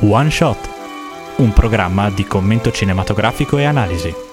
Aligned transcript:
One 0.00 0.30
Shot, 0.30 0.68
un 1.36 1.52
programma 1.54 2.10
di 2.10 2.26
commento 2.26 2.70
cinematografico 2.70 3.56
e 3.56 3.64
analisi. 3.64 4.25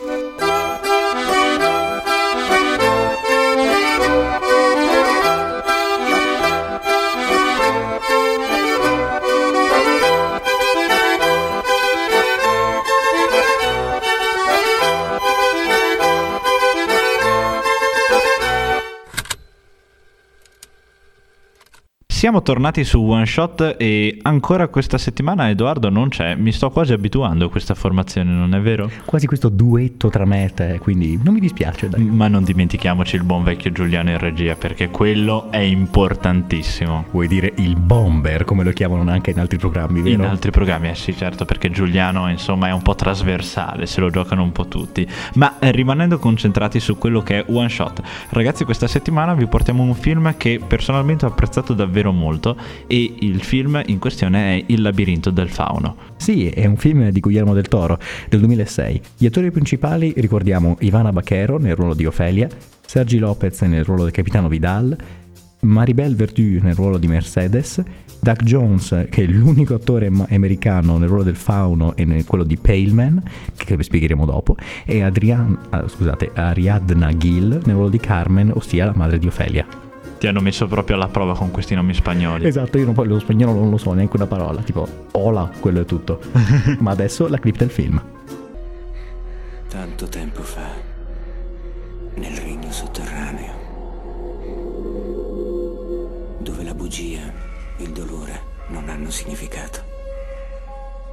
Siamo 22.24 22.42
tornati 22.42 22.86
su 22.86 23.02
One 23.02 23.26
Shot 23.26 23.76
e 23.78 24.18
ancora 24.22 24.70
questa 24.70 24.98
settimana 24.98 25.50
Edoardo 25.50 25.90
non 25.90 26.08
c'è. 26.08 26.36
Mi 26.36 26.54
sto 26.54 26.70
quasi 26.70 26.94
abituando 26.94 27.48
a 27.48 27.50
questa 27.50 27.74
formazione, 27.74 28.32
non 28.32 28.56
è 28.56 28.62
vero? 28.62 28.90
Quasi 29.04 29.28
questo 29.28 29.50
duetto 29.50 30.08
tra 30.08 30.24
me 30.24 30.46
e 30.46 30.54
te, 30.54 30.80
quindi 30.80 31.20
non 31.22 31.34
mi 31.34 31.42
dispiace. 31.42 31.90
Dai. 31.90 32.02
Ma 32.02 32.30
non 32.30 32.46
dimentichiamoci 32.46 33.18
il 33.18 33.24
buon 33.24 33.44
vecchio 33.44 33.74
Giuliano 33.74 34.12
in 34.12 34.20
regia 34.20 34.56
perché 34.56 34.88
quello 34.88 35.52
è 35.52 35.58
importantissimo. 35.58 37.08
Vuoi 37.12 37.28
dire 37.28 37.52
il 37.58 37.76
bomber, 37.76 38.46
come 38.46 38.64
lo 38.64 38.72
chiamano 38.72 39.12
anche 39.12 39.32
in 39.32 39.40
altri 39.42 39.58
programmi, 39.58 40.00
vero? 40.00 40.24
In 40.24 40.30
altri 40.30 40.50
programmi, 40.50 40.88
eh 40.88 40.96
sì, 40.96 41.14
certo, 41.14 41.44
perché 41.44 41.72
Giuliano 41.72 42.30
insomma 42.30 42.70
è 42.70 42.72
un 42.72 42.84
po' 42.84 42.96
trasversale, 42.96 43.86
se 43.86 44.00
lo 44.00 44.10
giocano 44.10 44.44
un 44.44 44.54
po' 44.54 44.70
tutti. 44.70 45.06
Ma 45.34 45.60
eh, 45.60 45.72
rimanendo 45.72 46.18
concentrati 46.20 46.80
su 46.80 46.98
quello 46.98 47.22
che 47.22 47.40
è 47.40 47.46
One 47.50 47.68
Shot, 47.68 48.02
ragazzi, 48.30 48.64
questa 48.64 48.88
settimana 48.88 49.34
vi 49.34 49.46
portiamo 49.46 49.84
un 49.84 49.94
film 49.94 50.38
che 50.38 50.62
personalmente 50.66 51.26
ho 51.26 51.28
apprezzato 51.28 51.74
davvero 51.74 52.12
molto 52.14 52.58
e 52.88 53.16
il 53.20 53.44
film 53.44 53.82
in 53.88 54.00
questione 54.00 54.58
è 54.58 54.64
Il 54.68 54.82
labirinto 54.82 55.30
del 55.30 55.50
fauno. 55.50 55.96
Sì, 56.16 56.48
è 56.48 56.66
un 56.66 56.78
film 56.78 57.10
di 57.10 57.20
Guillermo 57.20 57.54
del 57.54 57.68
Toro 57.68 58.00
del 58.30 58.40
2006. 58.40 59.02
Gli 59.18 59.26
attori 59.26 59.52
principali 59.52 60.14
ricordiamo 60.16 60.78
Ivana 60.80 61.12
Bachero 61.12 61.58
nel 61.58 61.76
ruolo 61.76 61.94
di 61.94 62.06
Ofelia, 62.06 62.48
Sergi 62.86 63.18
Lopez 63.18 63.62
nel 63.62 63.84
ruolo 63.84 64.04
del 64.04 64.12
capitano 64.12 64.48
Vidal, 64.48 64.96
Maribel 65.64 66.16
Verdu 66.16 66.60
nel 66.62 66.76
ruolo 66.76 66.98
di 66.98 67.08
Mercedes, 67.08 67.82
Doug 68.20 68.44
Jones, 68.44 69.08
che 69.10 69.24
è 69.24 69.28
l'unico 69.28 69.76
attore 69.76 70.10
americano 70.30 70.98
nel 70.98 71.10
ruolo 71.10 71.24
del 71.24 71.36
fauno 71.36 71.96
e 71.96 72.06
nel 72.06 72.26
quello 72.26 72.44
di 72.44 72.58
Paleman, 72.58 73.22
che 73.56 73.76
vi 73.76 73.84
spiegheremo 73.84 74.26
dopo, 74.26 74.56
e 74.86 75.02
Adrian, 75.02 75.58
ah, 75.70 75.88
scusate, 75.88 76.32
Ariadna 76.34 77.16
Gill 77.18 77.62
nel 77.66 77.76
ruolo 77.76 77.90
di 77.90 78.00
Carmen, 78.00 78.52
ossia 78.54 78.86
la 78.86 78.94
madre 78.96 79.20
di 79.20 79.28
Ofelia. 79.28 79.83
Ti 80.24 80.30
hanno 80.30 80.40
messo 80.40 80.68
proprio 80.68 80.96
alla 80.96 81.10
prova 81.10 81.36
con 81.36 81.52
questi 81.52 81.76
nomi 81.76 81.94
spagnoli. 81.94 82.48
Esatto, 82.48 82.78
io 82.78 82.86
non, 82.86 82.94
poi 82.94 83.08
lo 83.08 83.20
spagnolo 83.20 83.60
non 83.60 83.70
lo 83.70 83.76
so 83.76 83.92
neanche 83.92 84.16
una 84.16 84.26
parola, 84.26 84.62
tipo 84.62 84.88
hola, 85.12 85.52
quello 85.60 85.82
è 85.82 85.86
tutto. 85.86 86.22
Ma 86.80 86.92
adesso 86.92 87.28
la 87.28 87.38
clip 87.40 87.58
del 87.58 87.70
film. 87.70 88.02
Tanto 89.68 90.08
tempo 90.08 90.42
fa, 90.42 90.70
nel 92.14 92.38
regno 92.38 92.72
sotterraneo, 92.72 93.52
dove 96.40 96.64
la 96.64 96.74
bugia 96.74 97.30
e 97.76 97.84
il 97.84 97.92
dolore 97.92 98.44
non 98.70 98.88
hanno 98.88 99.10
significato, 99.10 99.84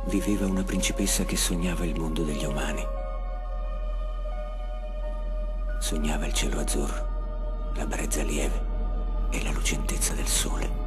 viveva 0.08 0.47
una 0.47 0.62
principessa 0.62 1.25
che 1.25 1.36
sognava 1.36 1.84
il 1.84 1.98
mondo 1.98 2.22
degli 2.22 2.44
umani. 2.44 2.86
Sognava 5.81 6.27
il 6.27 6.33
cielo 6.33 6.61
azzurro, 6.61 7.72
la 7.75 7.86
brezza 7.86 8.22
lieve 8.22 8.70
e 9.31 9.42
la 9.42 9.53
lucentezza 9.53 10.12
del 10.14 10.27
sole. 10.27 10.78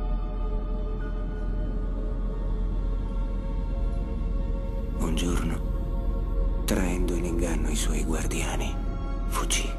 Un 4.98 5.16
giorno, 5.16 6.64
traendo 6.66 7.16
in 7.16 7.26
inganno 7.26 7.70
i 7.70 7.76
suoi 7.76 8.04
guardiani, 8.04 8.76
fuggì. 9.28 9.70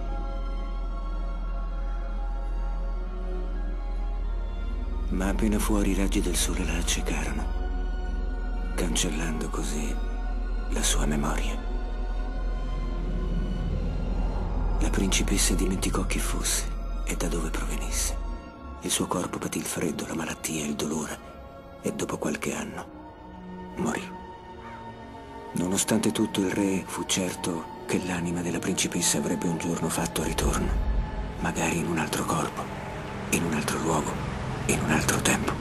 Ma 5.10 5.28
appena 5.28 5.58
fuori 5.58 5.90
i 5.90 5.94
raggi 5.94 6.20
del 6.20 6.34
sole 6.34 6.64
la 6.64 6.76
accecarono, 6.76 7.44
cancellando 8.74 9.48
così 9.48 9.94
la 10.70 10.82
sua 10.82 11.06
memoria. 11.06 11.56
La 14.80 14.90
principessa 14.90 15.54
dimenticò 15.54 16.04
chi 16.04 16.18
fosse 16.18 16.64
e 17.04 17.16
da 17.16 17.28
dove 17.28 17.50
provenisse. 17.50 18.23
Il 18.84 18.90
suo 18.90 19.06
corpo 19.06 19.38
patì 19.38 19.56
il 19.56 19.64
freddo, 19.64 20.06
la 20.06 20.14
malattia, 20.14 20.62
il 20.66 20.74
dolore 20.74 21.18
e 21.80 21.92
dopo 21.94 22.18
qualche 22.18 22.54
anno 22.54 22.86
morì. 23.76 24.06
Nonostante 25.52 26.12
tutto 26.12 26.40
il 26.40 26.50
re 26.50 26.84
fu 26.86 27.04
certo 27.06 27.82
che 27.86 27.98
l'anima 28.04 28.42
della 28.42 28.58
principessa 28.58 29.16
avrebbe 29.16 29.46
un 29.46 29.56
giorno 29.56 29.88
fatto 29.88 30.22
ritorno, 30.22 30.70
magari 31.40 31.78
in 31.78 31.86
un 31.86 31.96
altro 31.96 32.26
corpo, 32.26 32.62
in 33.30 33.44
un 33.44 33.54
altro 33.54 33.78
luogo, 33.78 34.12
in 34.66 34.78
un 34.82 34.90
altro 34.90 35.18
tempo. 35.22 35.52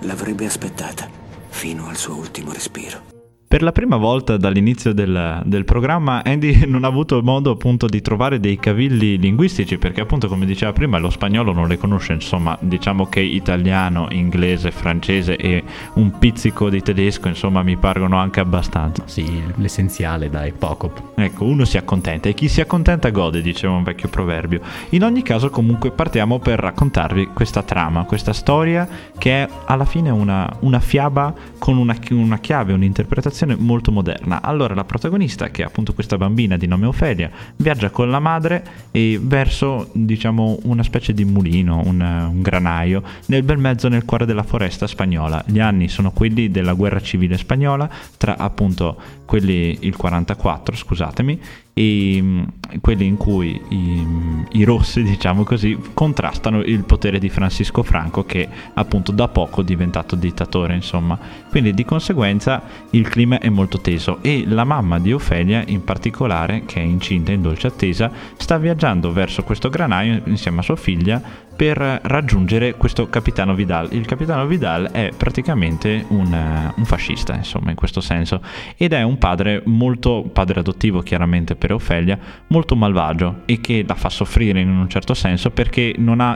L'avrebbe 0.00 0.44
aspettata 0.44 1.08
fino 1.48 1.88
al 1.88 1.96
suo 1.96 2.16
ultimo 2.16 2.52
respiro. 2.52 3.11
Per 3.52 3.60
la 3.62 3.70
prima 3.70 3.98
volta 3.98 4.38
dall'inizio 4.38 4.94
del, 4.94 5.42
del, 5.44 5.66
programma 5.66 6.22
Andy 6.24 6.64
non 6.64 6.84
ha 6.84 6.86
avuto 6.86 7.20
modo 7.22 7.50
appunto 7.50 7.86
di 7.86 8.00
trovare 8.00 8.40
dei 8.40 8.56
cavilli 8.58 9.18
linguistici 9.18 9.76
perché 9.76 10.00
appunto 10.00 10.26
come 10.26 10.46
diceva 10.46 10.72
prima 10.72 10.96
lo 10.96 11.10
spagnolo 11.10 11.52
non 11.52 11.68
le 11.68 11.76
conosce, 11.76 12.14
insomma 12.14 12.56
diciamo 12.62 13.10
che 13.10 13.20
italiano, 13.20 14.08
inglese, 14.10 14.70
francese 14.70 15.36
e 15.36 15.62
un 15.96 16.18
pizzico 16.18 16.70
di 16.70 16.80
tedesco 16.80 17.28
insomma 17.28 17.62
mi 17.62 17.76
pargono 17.76 18.16
anche 18.16 18.40
abbastanza. 18.40 19.02
Sì, 19.04 19.42
l'essenziale 19.56 20.30
dai, 20.30 20.52
poco. 20.52 21.12
Ecco, 21.14 21.44
uno 21.44 21.66
si 21.66 21.76
accontenta 21.76 22.30
e 22.30 22.32
chi 22.32 22.48
si 22.48 22.62
accontenta 22.62 23.10
gode, 23.10 23.42
diceva 23.42 23.74
un 23.74 23.82
vecchio 23.82 24.08
proverbio. 24.08 24.62
In 24.90 25.04
ogni 25.04 25.20
caso 25.20 25.50
comunque 25.50 25.90
partiamo 25.90 26.38
per 26.38 26.58
raccontarvi 26.58 27.26
questa 27.34 27.62
trama, 27.62 28.04
questa 28.04 28.32
storia 28.32 28.88
che 29.18 29.42
è 29.42 29.48
alla 29.66 29.84
fine 29.84 30.08
una, 30.08 30.50
una 30.60 30.80
fiaba 30.80 31.34
con 31.58 31.76
una, 31.76 31.94
una 32.12 32.38
chiave, 32.38 32.72
un'interpretazione 32.72 33.40
molto 33.46 33.92
moderna. 33.92 34.42
Allora 34.42 34.74
la 34.74 34.84
protagonista, 34.84 35.50
che 35.50 35.62
è 35.62 35.66
appunto 35.66 35.94
questa 35.94 36.16
bambina 36.16 36.56
di 36.56 36.66
nome 36.66 36.86
Ofelia, 36.86 37.30
viaggia 37.56 37.90
con 37.90 38.10
la 38.10 38.20
madre 38.20 38.64
e 38.90 39.18
verso 39.22 39.90
diciamo 39.92 40.58
una 40.62 40.82
specie 40.82 41.12
di 41.12 41.24
mulino, 41.24 41.82
un, 41.84 42.00
un 42.00 42.42
granaio, 42.42 43.02
nel 43.26 43.42
bel 43.42 43.58
mezzo 43.58 43.88
nel 43.88 44.04
cuore 44.04 44.26
della 44.26 44.42
foresta 44.42 44.86
spagnola. 44.86 45.42
Gli 45.46 45.60
anni 45.60 45.88
sono 45.88 46.12
quelli 46.12 46.50
della 46.50 46.74
guerra 46.74 47.00
civile 47.00 47.36
spagnola, 47.36 47.88
tra 48.16 48.36
appunto 48.36 48.96
quelli 49.24 49.78
il 49.80 49.96
44, 49.96 50.76
scusatemi, 50.76 51.40
e 51.74 52.18
mm, 52.20 52.42
quelli 52.80 53.06
in 53.06 53.16
cui 53.16 53.60
i, 53.68 54.06
i, 54.52 54.64
rossi, 54.64 55.02
diciamo 55.04 55.44
così, 55.44 55.78
contrastano 55.94 56.62
il 56.62 56.84
potere 56.84 57.18
di 57.18 57.28
Francisco 57.28 57.82
Franco 57.82 58.24
che 58.24 58.48
appunto 58.74 59.12
da 59.12 59.28
poco 59.28 59.62
è 59.62 59.64
diventato 59.64 60.14
dittatore, 60.16 60.74
insomma. 60.74 61.18
Quindi 61.48 61.72
di 61.72 61.84
conseguenza 61.84 62.62
il 62.90 63.08
clima 63.08 63.38
è 63.38 63.48
molto 63.48 63.80
teso 63.80 64.18
e 64.22 64.44
la 64.46 64.64
mamma 64.64 64.98
di 64.98 65.12
Ofelia 65.12 65.62
in 65.66 65.84
particolare, 65.84 66.64
che 66.64 66.80
è 66.80 66.84
incinta 66.84 67.32
in 67.32 67.42
dolce 67.42 67.68
attesa, 67.68 68.10
sta 68.36 68.58
viaggiando 68.58 69.12
verso 69.12 69.42
questo 69.42 69.68
granaio 69.68 70.20
insieme 70.24 70.60
a 70.60 70.62
sua 70.62 70.76
figlia 70.76 71.50
per 71.54 71.78
raggiungere 72.02 72.74
questo 72.74 73.08
capitano 73.08 73.54
Vidal. 73.54 73.88
Il 73.92 74.06
capitano 74.06 74.46
Vidal 74.46 74.90
è 74.90 75.10
praticamente 75.16 76.04
un, 76.08 76.72
un 76.76 76.84
fascista, 76.84 77.34
insomma, 77.34 77.70
in 77.70 77.76
questo 77.76 78.00
senso, 78.00 78.40
ed 78.76 78.92
è 78.92 79.02
un 79.02 79.18
padre 79.18 79.62
molto, 79.66 80.28
padre 80.32 80.60
adottivo 80.60 81.00
chiaramente 81.00 81.54
per 81.54 81.72
Ofelia, 81.72 82.18
molto 82.48 82.74
malvagio 82.74 83.42
e 83.44 83.60
che 83.60 83.84
la 83.86 83.94
fa 83.94 84.08
soffrire 84.08 84.60
in 84.60 84.68
un 84.68 84.88
certo 84.88 85.14
senso 85.14 85.50
perché 85.50 85.94
non 85.98 86.20
ha 86.20 86.34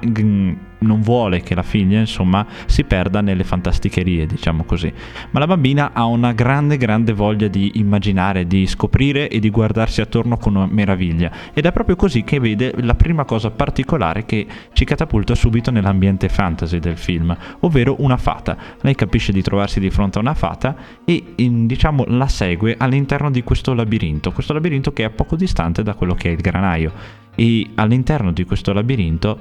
non 0.78 1.00
vuole 1.00 1.40
che 1.40 1.54
la 1.54 1.62
figlia, 1.62 1.98
insomma, 1.98 2.46
si 2.66 2.84
perda 2.84 3.22
nelle 3.22 3.44
fantasticherie, 3.44 4.26
diciamo 4.26 4.64
così. 4.64 4.92
Ma 5.30 5.40
la 5.40 5.46
bambina 5.46 5.92
ha 5.94 6.04
una 6.04 6.32
grande, 6.32 6.76
grande 6.76 7.14
voglia 7.14 7.48
di 7.48 7.72
immaginare, 7.76 8.46
di 8.46 8.66
scoprire 8.66 9.28
e 9.28 9.38
di 9.38 9.48
guardarsi 9.48 10.02
attorno 10.02 10.36
con 10.36 10.68
meraviglia. 10.70 11.30
Ed 11.54 11.64
è 11.64 11.72
proprio 11.72 11.96
così 11.96 12.24
che 12.24 12.38
vede 12.38 12.74
la 12.76 12.94
prima 12.94 13.24
cosa 13.24 13.50
particolare 13.50 14.26
che 14.26 14.46
ci 14.74 14.84
catapulta 14.84 15.05
subito 15.34 15.70
nell'ambiente 15.70 16.28
fantasy 16.28 16.78
del 16.78 16.96
film, 16.96 17.36
ovvero 17.60 17.96
una 17.98 18.16
fata. 18.16 18.56
Lei 18.80 18.94
capisce 18.94 19.32
di 19.32 19.42
trovarsi 19.42 19.80
di 19.80 19.90
fronte 19.90 20.18
a 20.18 20.20
una 20.20 20.34
fata 20.34 20.76
e, 21.04 21.34
diciamo, 21.36 22.04
la 22.08 22.28
segue 22.28 22.74
all'interno 22.78 23.30
di 23.30 23.42
questo 23.42 23.74
labirinto. 23.74 24.32
Questo 24.32 24.52
labirinto 24.52 24.92
che 24.92 25.04
è 25.04 25.10
poco 25.10 25.36
distante 25.36 25.82
da 25.82 25.94
quello 25.94 26.14
che 26.14 26.28
è 26.28 26.32
il 26.32 26.40
granaio 26.40 27.24
e 27.36 27.70
all'interno 27.76 28.32
di 28.32 28.44
questo 28.44 28.72
labirinto 28.72 29.38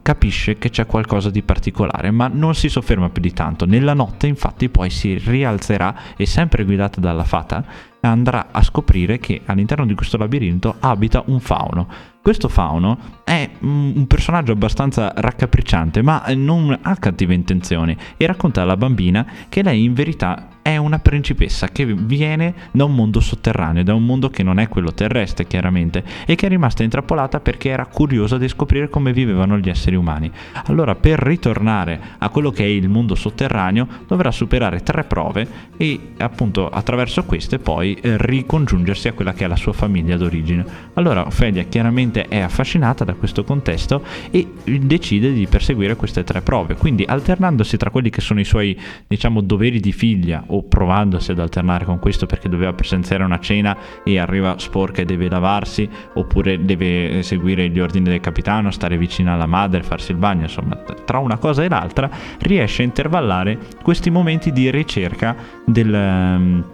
capisce 0.00 0.56
che 0.56 0.70
c'è 0.70 0.86
qualcosa 0.86 1.28
di 1.28 1.42
particolare, 1.42 2.10
ma 2.10 2.30
non 2.32 2.54
si 2.54 2.70
sofferma 2.70 3.10
più 3.10 3.20
di 3.20 3.34
tanto. 3.34 3.66
Nella 3.66 3.92
notte 3.92 4.26
infatti 4.26 4.70
poi 4.70 4.88
si 4.88 5.18
rialzerà 5.18 6.16
e 6.16 6.24
sempre 6.24 6.64
guidata 6.64 6.98
dalla 7.00 7.24
fata 7.24 7.62
andrà 8.00 8.48
a 8.52 8.62
scoprire 8.62 9.18
che 9.18 9.42
all'interno 9.44 9.84
di 9.84 9.94
questo 9.94 10.16
labirinto 10.16 10.76
abita 10.80 11.22
un 11.26 11.40
fauno. 11.40 11.88
Questo 12.22 12.48
fauno 12.48 12.98
è 13.24 13.48
un 13.60 14.06
personaggio 14.06 14.52
abbastanza 14.52 15.12
raccapricciante, 15.14 16.00
ma 16.02 16.24
non 16.34 16.78
ha 16.80 16.96
cattive 16.96 17.34
intenzioni 17.34 17.96
e 18.16 18.26
racconta 18.26 18.62
alla 18.62 18.76
bambina 18.76 19.26
che 19.48 19.62
lei 19.62 19.84
in 19.84 19.94
verità 19.94 20.48
è 20.68 20.76
una 20.76 20.98
principessa 20.98 21.68
che 21.68 21.86
viene 21.86 22.52
da 22.72 22.84
un 22.84 22.94
mondo 22.94 23.20
sotterraneo, 23.20 23.82
da 23.82 23.94
un 23.94 24.04
mondo 24.04 24.28
che 24.28 24.42
non 24.42 24.58
è 24.58 24.68
quello 24.68 24.92
terrestre 24.92 25.46
chiaramente, 25.46 26.04
e 26.26 26.34
che 26.34 26.44
è 26.44 26.48
rimasta 26.50 26.82
intrappolata 26.82 27.40
perché 27.40 27.70
era 27.70 27.86
curiosa 27.86 28.36
di 28.36 28.48
scoprire 28.48 28.90
come 28.90 29.14
vivevano 29.14 29.56
gli 29.56 29.70
esseri 29.70 29.96
umani. 29.96 30.30
Allora 30.66 30.94
per 30.94 31.20
ritornare 31.20 31.98
a 32.18 32.28
quello 32.28 32.50
che 32.50 32.64
è 32.64 32.66
il 32.66 32.90
mondo 32.90 33.14
sotterraneo 33.14 33.88
dovrà 34.06 34.30
superare 34.30 34.82
tre 34.82 35.04
prove 35.04 35.48
e 35.78 35.98
appunto 36.18 36.68
attraverso 36.68 37.24
queste 37.24 37.58
poi 37.58 37.94
eh, 37.94 38.18
ricongiungersi 38.18 39.08
a 39.08 39.14
quella 39.14 39.32
che 39.32 39.46
è 39.46 39.48
la 39.48 39.56
sua 39.56 39.72
famiglia 39.72 40.18
d'origine. 40.18 40.66
Allora 40.94 41.24
Ophelia 41.24 41.62
chiaramente 41.62 42.28
è 42.28 42.40
affascinata 42.40 43.04
da 43.04 43.14
questo 43.14 43.42
contesto 43.42 44.02
e 44.30 44.46
decide 44.64 45.32
di 45.32 45.46
perseguire 45.46 45.96
queste 45.96 46.24
tre 46.24 46.42
prove, 46.42 46.74
quindi 46.74 47.04
alternandosi 47.08 47.78
tra 47.78 47.88
quelli 47.88 48.10
che 48.10 48.20
sono 48.20 48.40
i 48.40 48.44
suoi 48.44 48.78
diciamo 49.06 49.40
doveri 49.40 49.80
di 49.80 49.92
figlia 49.92 50.44
o 50.46 50.56
provandosi 50.62 51.30
ad 51.30 51.38
alternare 51.38 51.84
con 51.84 51.98
questo 51.98 52.26
perché 52.26 52.48
doveva 52.48 52.72
presenziare 52.72 53.24
una 53.24 53.38
cena 53.40 53.76
e 54.04 54.18
arriva 54.18 54.58
sporca 54.58 55.02
e 55.02 55.04
deve 55.04 55.28
lavarsi, 55.28 55.88
oppure 56.14 56.64
deve 56.64 57.22
seguire 57.22 57.68
gli 57.68 57.80
ordini 57.80 58.08
del 58.08 58.20
capitano, 58.20 58.70
stare 58.70 58.96
vicino 58.96 59.32
alla 59.32 59.46
madre, 59.46 59.82
farsi 59.82 60.12
il 60.12 60.18
bagno, 60.18 60.42
insomma, 60.42 60.76
tra 61.04 61.18
una 61.18 61.36
cosa 61.36 61.62
e 61.62 61.68
l'altra 61.68 62.10
riesce 62.40 62.82
a 62.82 62.84
intervallare 62.84 63.58
questi 63.82 64.10
momenti 64.10 64.52
di 64.52 64.70
ricerca 64.70 65.36
del 65.64 65.94
ehm, 65.94 66.64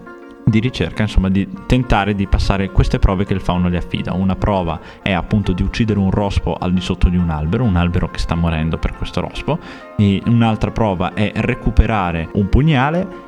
di 0.45 0.61
ricerca, 0.61 1.03
insomma, 1.03 1.31
di 1.31 1.49
tentare 1.67 2.15
di 2.15 2.27
passare 2.27 2.71
queste 2.71 2.99
prove 2.99 3.25
che 3.25 3.33
il 3.33 3.41
fauno 3.41 3.71
gli 3.71 3.77
affida. 3.77 4.13
Una 4.13 4.37
prova 4.37 4.79
è 5.03 5.13
appunto 5.13 5.53
di 5.53 5.63
uccidere 5.63 5.99
un 5.99 6.11
rospo 6.11 6.55
al 6.55 6.73
di 6.73 6.81
sotto 6.81 7.09
di 7.09 7.17
un 7.17 7.31
albero, 7.31 7.65
un 7.65 7.77
albero 7.77 8.11
che 8.11 8.19
sta 8.19 8.35
morendo 8.35 8.79
per 8.79 8.95
questo 8.95 9.21
rospo, 9.21 9.59
e 9.97 10.23
un'altra 10.27 10.71
prova 10.71 11.15
è 11.15 11.33
recuperare 11.37 12.29
un 12.35 12.49
pugnale 12.49 13.23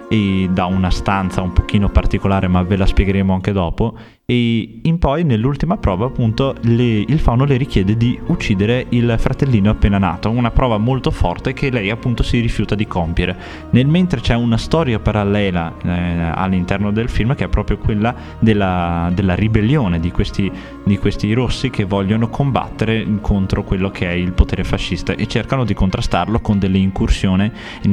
da 0.51 0.67
una 0.67 0.91
stanza 0.91 1.43
un 1.43 1.53
pochino 1.53 1.89
particolare, 1.89 2.47
ma 2.47 2.63
ve 2.63 2.77
la 2.77 2.87
spiegheremo 2.87 3.35
anche 3.35 3.51
dopo, 3.51 3.97
e 4.29 4.81
in 4.83 4.99
poi 4.99 5.23
nell'ultima 5.23 5.77
prova 5.77 6.07
appunto 6.07 6.57
le, 6.63 6.83
il 6.83 7.21
fauno 7.21 7.45
le 7.45 7.57
richiede 7.57 7.97
di 7.97 8.19
uccidere 8.27 8.87
il 8.89 9.15
fratellino 9.17 9.71
appena 9.71 9.99
nato, 9.99 10.31
una 10.31 10.51
prova 10.51 10.79
molto 10.79 11.13
forte 11.13 11.53
che 11.53 11.71
lei 11.71 11.91
appunto 11.91 12.25
si 12.25 12.41
rifiuta 12.41 12.75
di 12.75 12.89
compiere. 12.89 13.37
Nel 13.71 13.87
mentre 13.87 14.19
c'è 14.21 14.35
una 14.35 14.57
storia 14.57 14.99
parallela 14.99 15.73
eh, 15.81 16.33
all'interno 16.35 16.91
del 16.91 17.09
film 17.09 17.37
che 17.37 17.45
è 17.45 17.49
proprio 17.49 17.79
quella 17.79 18.13
della, 18.41 19.13
della 19.15 19.37
ribellione 19.37 20.01
di 20.01 20.11
questi, 20.11 20.51
di 20.83 20.99
questi 20.99 21.33
rossi 21.33 21.71
che 21.71 21.85
vogliono 21.85 22.29
combattere 22.29 23.07
contro 23.21 23.63
quello 23.63 23.91
che 23.91 24.09
è 24.11 24.15
il 24.15 24.33
potere 24.33 24.65
fascista 24.65 25.15
e 25.15 25.29
cercano 25.29 25.65
di 25.65 25.73
contrastarlo 25.73 26.41
con 26.41 26.59
delle 26.59 26.79
incursioni 26.79 27.49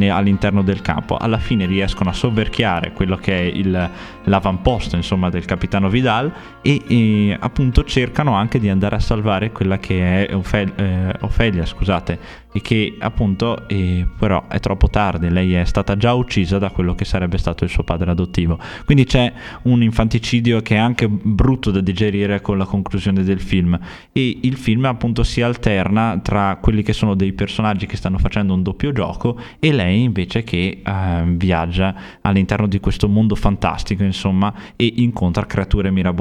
all'interno 0.09 0.63
del 0.63 0.81
campo. 0.81 1.15
Alla 1.15 1.37
fine 1.37 1.67
riescono 1.67 2.09
a 2.09 2.13
sovverchiare 2.13 2.91
quello 2.91 3.17
che 3.17 3.37
è 3.37 3.43
il, 3.43 3.89
l'avamposto 4.23 4.95
insomma 4.95 5.29
del 5.29 5.45
capitano 5.45 5.89
Vidal 5.89 6.21
Gal 6.23 6.31
e, 6.61 6.81
e, 6.87 7.37
appunto 7.39 7.83
cercano 7.83 8.33
anche 8.35 8.59
di 8.59 8.69
andare 8.69 8.95
a 8.95 8.99
salvare 8.99 9.51
quella 9.51 9.77
che 9.79 10.25
è 10.25 10.35
Ofel- 10.35 10.73
eh, 10.75 11.15
Ofelia, 11.21 11.65
scusate, 11.65 12.19
e 12.53 12.61
che 12.61 12.95
appunto 12.99 13.67
eh, 13.67 14.07
però 14.17 14.47
è 14.47 14.59
troppo 14.59 14.87
tardi, 14.89 15.29
lei 15.29 15.53
è 15.53 15.65
stata 15.65 15.97
già 15.97 16.13
uccisa 16.13 16.59
da 16.59 16.69
quello 16.69 16.95
che 16.95 17.03
sarebbe 17.03 17.37
stato 17.37 17.63
il 17.63 17.69
suo 17.69 17.83
padre 17.83 18.11
adottivo. 18.11 18.57
Quindi 18.85 19.05
c'è 19.05 19.33
un 19.63 19.81
infanticidio 19.81 20.61
che 20.61 20.75
è 20.75 20.77
anche 20.77 21.07
brutto 21.09 21.71
da 21.71 21.81
digerire 21.81 22.39
con 22.41 22.57
la 22.57 22.65
conclusione 22.65 23.23
del 23.23 23.41
film 23.41 23.77
e 24.11 24.37
il 24.41 24.55
film 24.55 24.85
appunto 24.85 25.23
si 25.23 25.41
alterna 25.41 26.19
tra 26.23 26.57
quelli 26.61 26.83
che 26.83 26.93
sono 26.93 27.15
dei 27.15 27.33
personaggi 27.33 27.87
che 27.87 27.97
stanno 27.97 28.19
facendo 28.19 28.53
un 28.53 28.61
doppio 28.61 28.91
gioco 28.91 29.37
e 29.59 29.73
lei 29.73 30.03
invece 30.03 30.43
che 30.43 30.81
eh, 30.85 31.23
viaggia 31.25 31.95
all'interno 32.21 32.67
di 32.67 32.79
questo 32.79 33.09
mondo 33.09 33.35
fantastico 33.35 34.03
insomma 34.03 34.53
e 34.75 34.93
incontra 34.97 35.45
creature 35.45 35.89
mirabolanti. 35.89 36.11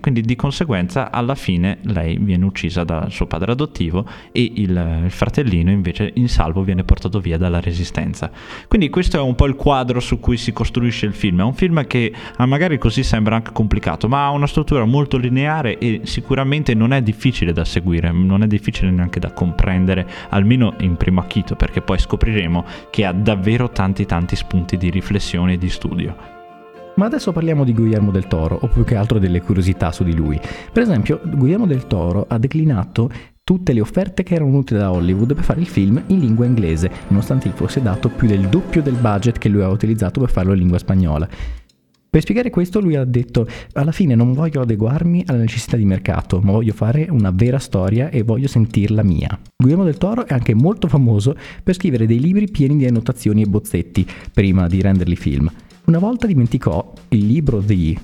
Quindi 0.00 0.22
di 0.22 0.36
conseguenza 0.36 1.10
alla 1.10 1.34
fine 1.34 1.78
lei 1.82 2.18
viene 2.18 2.44
uccisa 2.44 2.84
dal 2.84 3.10
suo 3.10 3.26
padre 3.26 3.52
adottivo 3.52 4.06
e 4.32 4.52
il, 4.56 5.04
fratellino 5.08 5.70
invece 5.70 6.10
in 6.14 6.28
salvo 6.28 6.62
viene 6.62 6.84
portato 6.84 7.20
via 7.20 7.38
dalla 7.38 7.60
resistenza. 7.60 8.30
Quindi 8.68 8.90
questo 8.90 9.18
è 9.18 9.20
un 9.20 9.34
po' 9.34 9.46
il 9.46 9.54
quadro 9.54 10.00
su 10.00 10.18
cui 10.20 10.36
si 10.36 10.52
costruisce 10.52 11.06
il 11.06 11.14
film. 11.14 11.40
È 11.40 11.44
un 11.44 11.54
film 11.54 11.86
che 11.86 12.12
magari 12.38 12.78
così 12.78 13.02
sembra 13.02 13.36
anche 13.36 13.52
complicato, 13.52 14.08
ma 14.08 14.26
ha 14.26 14.30
una 14.30 14.46
struttura 14.46 14.84
molto 14.84 15.16
lineare 15.16 15.78
e 15.78 16.00
sicuramente 16.04 16.74
non 16.74 16.92
è 16.92 17.02
difficile 17.02 17.52
da 17.52 17.64
seguire, 17.64 18.10
non 18.10 18.42
è 18.42 18.46
difficile 18.46 18.90
neanche 18.90 19.20
da 19.20 19.32
comprendere, 19.32 20.08
almeno 20.30 20.74
in 20.80 20.96
primo 20.96 21.20
acchito, 21.20 21.56
perché 21.56 21.82
poi 21.82 21.98
scopriremo 21.98 22.64
che 22.90 23.04
ha 23.04 23.12
davvero 23.12 23.70
tanti 23.70 24.06
tanti 24.06 24.36
spunti 24.36 24.76
di 24.76 24.90
riflessione 24.90 25.54
e 25.54 25.58
di 25.58 25.68
studio. 25.68 26.31
Ma 27.02 27.08
adesso 27.08 27.32
parliamo 27.32 27.64
di 27.64 27.74
Guillermo 27.74 28.12
del 28.12 28.28
Toro, 28.28 28.56
o 28.62 28.68
più 28.68 28.84
che 28.84 28.94
altro 28.94 29.18
delle 29.18 29.40
curiosità 29.40 29.90
su 29.90 30.04
di 30.04 30.14
lui. 30.14 30.40
Per 30.72 30.84
esempio, 30.84 31.20
Guillermo 31.34 31.66
del 31.66 31.88
Toro 31.88 32.26
ha 32.28 32.38
declinato 32.38 33.10
tutte 33.42 33.72
le 33.72 33.80
offerte 33.80 34.22
che 34.22 34.34
erano 34.34 34.50
venute 34.50 34.76
da 34.76 34.92
Hollywood 34.92 35.34
per 35.34 35.42
fare 35.42 35.58
il 35.58 35.66
film 35.66 36.00
in 36.06 36.20
lingua 36.20 36.46
inglese, 36.46 36.88
nonostante 37.08 37.48
gli 37.48 37.54
fosse 37.56 37.82
dato 37.82 38.08
più 38.08 38.28
del 38.28 38.46
doppio 38.46 38.82
del 38.82 38.94
budget 38.94 39.38
che 39.38 39.48
lui 39.48 39.58
aveva 39.62 39.74
utilizzato 39.74 40.20
per 40.20 40.30
farlo 40.30 40.52
in 40.52 40.60
lingua 40.60 40.78
spagnola. 40.78 41.28
Per 42.08 42.20
spiegare 42.20 42.50
questo 42.50 42.78
lui 42.78 42.94
ha 42.94 43.04
detto 43.04 43.48
alla 43.72 43.90
fine 43.90 44.14
non 44.14 44.32
voglio 44.32 44.60
adeguarmi 44.60 45.24
alle 45.26 45.38
necessità 45.38 45.76
di 45.76 45.84
mercato, 45.84 46.38
ma 46.40 46.52
voglio 46.52 46.72
fare 46.72 47.08
una 47.10 47.32
vera 47.34 47.58
storia 47.58 48.10
e 48.10 48.22
voglio 48.22 48.46
sentirla 48.46 49.02
mia. 49.02 49.36
Guillermo 49.56 49.82
del 49.82 49.98
Toro 49.98 50.24
è 50.24 50.32
anche 50.32 50.54
molto 50.54 50.86
famoso 50.86 51.34
per 51.64 51.74
scrivere 51.74 52.06
dei 52.06 52.20
libri 52.20 52.48
pieni 52.48 52.76
di 52.76 52.86
annotazioni 52.86 53.42
e 53.42 53.46
bozzetti 53.46 54.06
prima 54.32 54.68
di 54.68 54.80
renderli 54.80 55.16
film. 55.16 55.50
Una 55.84 55.98
volta 55.98 56.28
dimenticò 56.28 56.92
il 57.08 57.26
libro 57.26 57.60
di 57.60 57.98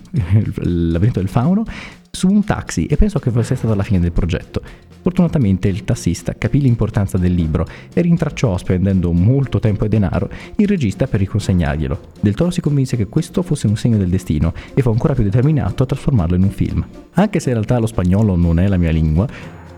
L'avvento 0.56 1.20
del 1.20 1.28
fauno 1.28 1.64
su 2.10 2.28
un 2.28 2.42
taxi 2.42 2.86
e 2.86 2.96
pensò 2.96 3.20
che 3.20 3.30
fosse 3.30 3.54
stata 3.54 3.76
la 3.76 3.84
fine 3.84 4.00
del 4.00 4.10
progetto. 4.10 4.60
Fortunatamente 5.00 5.68
il 5.68 5.84
tassista 5.84 6.34
capì 6.36 6.60
l'importanza 6.60 7.18
del 7.18 7.32
libro 7.32 7.66
e 7.94 8.00
rintracciò, 8.00 8.58
spendendo 8.58 9.12
molto 9.12 9.60
tempo 9.60 9.84
e 9.84 9.88
denaro, 9.88 10.28
il 10.56 10.66
regista 10.66 11.06
per 11.06 11.20
riconsegnarglielo. 11.20 12.00
Del 12.20 12.34
Toro 12.34 12.50
si 12.50 12.60
convinse 12.60 12.96
che 12.96 13.06
questo 13.06 13.42
fosse 13.42 13.68
un 13.68 13.76
segno 13.76 13.96
del 13.96 14.08
destino 14.08 14.52
e 14.74 14.82
fu 14.82 14.90
ancora 14.90 15.14
più 15.14 15.22
determinato 15.22 15.84
a 15.84 15.86
trasformarlo 15.86 16.34
in 16.34 16.42
un 16.42 16.50
film. 16.50 16.84
Anche 17.12 17.38
se 17.38 17.50
in 17.50 17.54
realtà 17.54 17.78
lo 17.78 17.86
spagnolo 17.86 18.34
non 18.34 18.58
è 18.58 18.66
la 18.66 18.76
mia 18.76 18.90
lingua, 18.90 19.28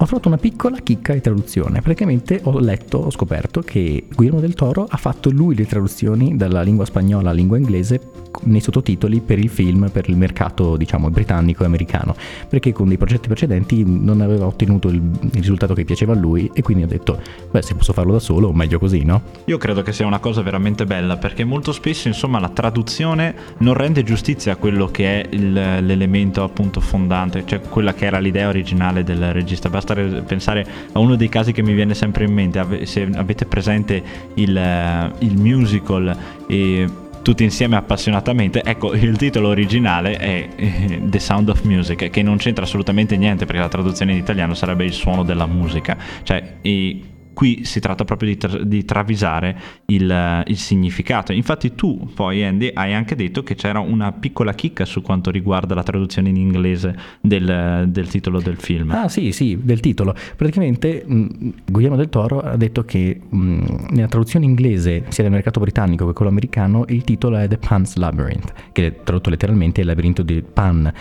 ho 0.03 0.07
trovato 0.07 0.29
una 0.29 0.39
piccola 0.39 0.79
chicca 0.79 1.13
di 1.13 1.21
traduzione. 1.21 1.83
Praticamente 1.83 2.41
ho 2.45 2.59
letto, 2.59 2.97
ho 2.99 3.11
scoperto 3.11 3.61
che 3.61 4.07
Guillermo 4.15 4.41
del 4.41 4.55
Toro 4.55 4.87
ha 4.89 4.97
fatto 4.97 5.29
lui 5.31 5.55
le 5.55 5.67
traduzioni 5.67 6.39
dalla 6.39 6.63
lingua 6.63 6.87
spagnola 6.87 7.21
alla 7.21 7.33
lingua 7.33 7.59
inglese 7.59 8.01
nei 8.45 8.61
sottotitoli 8.61 9.21
per 9.21 9.39
il 9.39 9.51
film, 9.51 9.91
per 9.91 10.09
il 10.09 10.17
mercato 10.17 10.77
diciamo 10.77 11.11
britannico 11.11 11.65
e 11.65 11.67
americano, 11.67 12.15
perché 12.49 12.73
con 12.73 12.89
dei 12.89 12.97
progetti 12.97 13.29
precedenti 13.29 13.85
non 13.87 14.23
aveva 14.23 14.47
ottenuto 14.47 14.89
il, 14.89 15.03
risultato 15.33 15.75
che 15.75 15.85
piaceva 15.85 16.15
a 16.15 16.17
lui 16.17 16.51
e 16.55 16.63
quindi 16.63 16.85
ha 16.85 16.87
detto, 16.87 17.21
beh 17.51 17.61
se 17.61 17.75
posso 17.75 17.93
farlo 17.93 18.13
da 18.13 18.21
solo 18.21 18.53
meglio 18.55 18.79
così, 18.79 19.05
no? 19.05 19.23
Io 19.45 19.59
credo 19.59 19.83
che 19.83 19.93
sia 19.93 20.07
una 20.07 20.19
cosa 20.19 20.41
veramente 20.41 20.87
bella 20.87 21.19
perché 21.19 21.45
molto 21.45 21.73
spesso 21.73 22.09
insomma 22.09 22.41
la 22.41 22.49
traduzione 22.49 23.35
non 23.59 23.75
rende 23.75 24.03
giustizia 24.03 24.53
a 24.53 24.57
quello 24.57 24.87
che 24.87 25.21
è 25.21 25.29
il, 25.35 25.53
l'elemento 25.53 26.43
appunto 26.43 26.81
fondante, 26.81 27.43
cioè 27.45 27.61
quella 27.61 27.93
che 27.93 28.07
era 28.07 28.19
l'idea 28.19 28.49
originale 28.49 29.05
del 29.05 29.35
regista. 29.35 29.69
Basta 29.69 29.90
pensare 29.95 30.67
a 30.93 30.99
uno 30.99 31.17
dei 31.17 31.29
casi 31.29 31.53
che 31.53 31.63
mi 31.63 31.73
viene 31.73 31.95
sempre 31.95 32.25
in 32.25 32.33
mente, 32.33 32.87
se 32.87 33.09
avete 33.15 33.47
presente 33.47 34.03
il, 34.35 34.57
eh, 34.57 35.13
il 35.19 35.37
musical 35.39 36.17
e 36.47 36.87
tutti 37.23 37.45
insieme 37.45 37.77
appassionatamente. 37.77 38.63
Ecco, 38.63 38.95
il 38.95 39.17
titolo 39.17 39.49
originale 39.49 40.17
è 40.17 40.49
eh, 40.57 41.01
The 41.03 41.19
Sound 41.19 41.49
of 41.49 41.63
Music, 41.63 42.11
che 42.11 42.23
non 42.23 42.37
c'entra 42.39 42.65
assolutamente 42.65 43.17
niente 43.17 43.47
perché 43.47 43.61
la 43.61 43.69
traduzione 43.69 44.13
in 44.13 44.19
italiano 44.19 44.55
sarebbe 44.55 44.85
il 44.85 44.93
suono 44.93 45.23
della 45.23 45.47
musica. 45.47 45.97
Cioè, 46.23 46.57
i 46.63 47.19
qui 47.41 47.65
si 47.65 47.81
tratta 47.81 48.05
proprio 48.05 48.29
di, 48.29 48.37
tra- 48.37 48.63
di 48.63 48.85
travisare 48.85 49.57
il, 49.87 50.43
il, 50.45 50.57
significato. 50.59 51.33
Infatti 51.33 51.75
tu 51.75 52.11
poi 52.15 52.45
Andy 52.45 52.71
hai 52.75 52.93
anche 52.93 53.17
detto 53.17 53.43
che 53.43 53.55
c'era 53.55 53.79
una 53.79 54.13
piccola 54.13 54.53
chicca 54.53 54.85
su 54.85 55.01
quanto 55.01 55.31
riguarda 55.31 55.75
la 55.75 55.83
traduzione 55.83 56.29
in 56.29 56.37
inglese 56.37 56.95
del, 57.23 57.87
del 57.89 58.09
titolo 58.09 58.43
del 58.43 58.59
film. 58.59 58.91
Ah 58.91 59.09
sì, 59.09 59.33
sì, 59.33 59.59
del 59.59 59.81
titolo. 59.81 60.15
Praticamente 60.37 61.03
mh, 61.07 61.27
Guillermo 61.65 61.97
del 61.97 62.11
Toro 62.11 62.41
ha 62.41 62.59
detto 62.59 62.85
che 62.85 63.19
mh, 63.27 63.87
nella 63.89 64.09
traduzione 64.09 64.45
inglese, 64.45 65.05
sia 65.09 65.23
del 65.23 65.33
mercato 65.33 65.61
britannico 65.61 66.07
che 66.07 66.13
quello 66.13 66.31
americano, 66.31 66.85
il 66.89 67.05
titolo 67.05 67.39
è 67.39 67.49
The 67.49 67.57
Pan's 67.57 67.97
Labyrinth, 67.97 68.53
che 68.73 68.87
è 68.87 68.97
tradotto 69.03 69.31
letteralmente 69.31 69.81
il 69.81 69.87
labirinto 69.87 70.21
di 70.21 70.43
Pan 70.43 70.93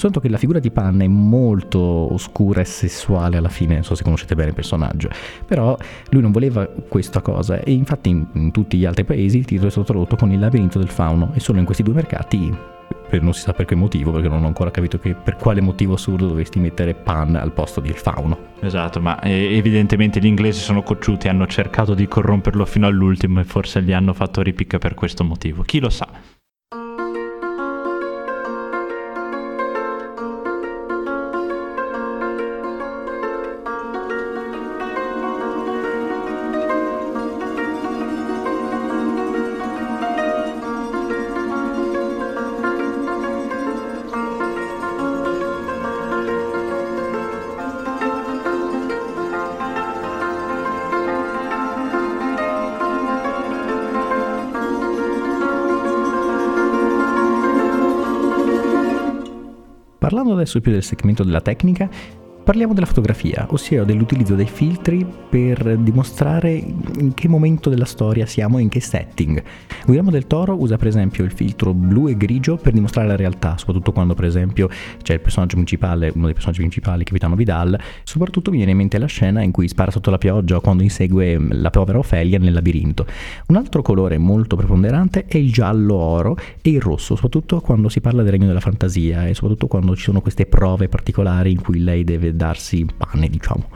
Soltanto 0.00 0.24
che 0.24 0.32
la 0.32 0.38
figura 0.38 0.60
di 0.60 0.70
Pan 0.70 1.00
è 1.00 1.08
molto 1.08 1.80
oscura 1.80 2.60
e 2.60 2.64
sessuale 2.64 3.36
alla 3.36 3.48
fine, 3.48 3.74
non 3.74 3.82
so 3.82 3.96
se 3.96 4.04
conoscete 4.04 4.36
bene 4.36 4.50
il 4.50 4.54
personaggio, 4.54 5.08
però 5.44 5.76
lui 6.10 6.22
non 6.22 6.30
voleva 6.30 6.68
questa 6.68 7.20
cosa 7.20 7.58
e 7.58 7.72
infatti 7.72 8.10
in, 8.10 8.24
in 8.34 8.52
tutti 8.52 8.78
gli 8.78 8.84
altri 8.84 9.02
paesi 9.02 9.38
il 9.38 9.44
titolo 9.44 9.66
è 9.66 9.70
stato 9.72 9.88
tradotto 9.88 10.14
con 10.14 10.30
il 10.30 10.38
labirinto 10.38 10.78
del 10.78 10.86
fauno 10.86 11.32
e 11.34 11.40
solo 11.40 11.58
in 11.58 11.64
questi 11.64 11.82
due 11.82 11.94
mercati 11.94 12.56
per 13.08 13.22
non 13.22 13.34
si 13.34 13.40
sa 13.40 13.52
per 13.52 13.64
che 13.64 13.74
motivo, 13.74 14.12
perché 14.12 14.28
non 14.28 14.44
ho 14.44 14.46
ancora 14.46 14.70
capito 14.70 15.00
che, 15.00 15.14
per 15.14 15.34
quale 15.34 15.60
motivo 15.60 15.94
assurdo 15.94 16.28
dovresti 16.28 16.60
mettere 16.60 16.94
pan 16.94 17.34
al 17.34 17.50
posto 17.50 17.80
del 17.80 17.94
fauno. 17.94 18.38
Esatto, 18.60 19.00
ma 19.00 19.18
eh, 19.18 19.56
evidentemente 19.56 20.20
gli 20.20 20.26
inglesi 20.26 20.60
sono 20.60 20.84
cocciuti, 20.84 21.26
hanno 21.26 21.48
cercato 21.48 21.94
di 21.94 22.06
corromperlo 22.06 22.64
fino 22.66 22.86
all'ultimo 22.86 23.40
e 23.40 23.44
forse 23.44 23.82
gli 23.82 23.92
hanno 23.92 24.12
fatto 24.12 24.42
ripicca 24.42 24.78
per 24.78 24.94
questo 24.94 25.24
motivo. 25.24 25.62
Chi 25.62 25.80
lo 25.80 25.90
sa? 25.90 26.06
Più 60.60 60.72
del 60.72 60.82
segmento 60.82 61.22
della 61.22 61.40
tecnica, 61.40 61.88
Parliamo 62.48 62.72
della 62.72 62.86
fotografia, 62.86 63.46
ossia 63.50 63.84
dell'utilizzo 63.84 64.34
dei 64.34 64.46
filtri 64.46 65.06
per 65.28 65.76
dimostrare 65.76 66.52
in 66.52 67.12
che 67.12 67.28
momento 67.28 67.68
della 67.68 67.84
storia 67.84 68.24
siamo 68.24 68.56
e 68.56 68.62
in 68.62 68.70
che 68.70 68.80
setting. 68.80 69.42
Guillermo 69.84 70.10
del 70.10 70.26
Toro 70.26 70.58
usa 70.58 70.78
per 70.78 70.86
esempio 70.86 71.24
il 71.24 71.30
filtro 71.30 71.74
blu 71.74 72.08
e 72.08 72.16
grigio 72.16 72.56
per 72.56 72.72
dimostrare 72.72 73.06
la 73.06 73.16
realtà, 73.16 73.58
soprattutto 73.58 73.92
quando 73.92 74.14
per 74.14 74.24
esempio 74.24 74.70
c'è 75.02 75.12
il 75.12 75.20
personaggio 75.20 75.56
principale, 75.56 76.10
uno 76.14 76.24
dei 76.24 76.32
personaggi 76.32 76.60
principali, 76.60 77.04
Capitano 77.04 77.34
Vidal, 77.34 77.78
soprattutto 78.02 78.50
mi 78.50 78.56
viene 78.56 78.72
in 78.72 78.78
mente 78.78 78.96
la 78.96 79.04
scena 79.04 79.42
in 79.42 79.50
cui 79.50 79.68
spara 79.68 79.90
sotto 79.90 80.10
la 80.10 80.16
pioggia 80.16 80.56
o 80.56 80.62
quando 80.62 80.82
insegue 80.82 81.38
la 81.50 81.68
povera 81.68 81.98
Ofelia 81.98 82.38
nel 82.38 82.54
labirinto. 82.54 83.04
Un 83.48 83.56
altro 83.56 83.82
colore 83.82 84.16
molto 84.16 84.56
preponderante 84.56 85.26
è 85.26 85.36
il 85.36 85.52
giallo 85.52 85.96
oro 85.96 86.38
e 86.62 86.70
il 86.70 86.80
rosso, 86.80 87.14
soprattutto 87.14 87.60
quando 87.60 87.90
si 87.90 88.00
parla 88.00 88.22
del 88.22 88.32
regno 88.32 88.46
della 88.46 88.60
fantasia 88.60 89.26
e 89.26 89.34
soprattutto 89.34 89.66
quando 89.66 89.94
ci 89.94 90.04
sono 90.04 90.22
queste 90.22 90.46
prove 90.46 90.88
particolari 90.88 91.50
in 91.50 91.60
cui 91.60 91.80
lei 91.80 92.04
deve 92.04 92.36
darsi 92.38 92.86
pane, 92.96 93.28
diciamo. 93.28 93.68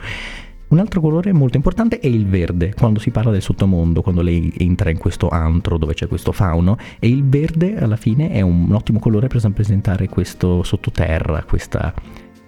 Un 0.68 0.78
altro 0.78 1.02
colore 1.02 1.34
molto 1.34 1.58
importante 1.58 1.98
è 1.98 2.06
il 2.06 2.26
verde, 2.26 2.72
quando 2.72 2.98
si 2.98 3.10
parla 3.10 3.30
del 3.30 3.42
sottomondo, 3.42 4.00
quando 4.00 4.22
lei 4.22 4.50
entra 4.56 4.88
in 4.88 4.96
questo 4.96 5.28
antro 5.28 5.76
dove 5.76 5.92
c'è 5.92 6.08
questo 6.08 6.32
fauno, 6.32 6.78
e 6.98 7.08
il 7.08 7.28
verde 7.28 7.76
alla 7.76 7.96
fine 7.96 8.30
è 8.30 8.40
un 8.40 8.72
ottimo 8.72 8.98
colore 8.98 9.26
per 9.26 9.42
rappresentare 9.42 10.08
questo 10.08 10.62
sottoterra, 10.62 11.44
questa, 11.44 11.92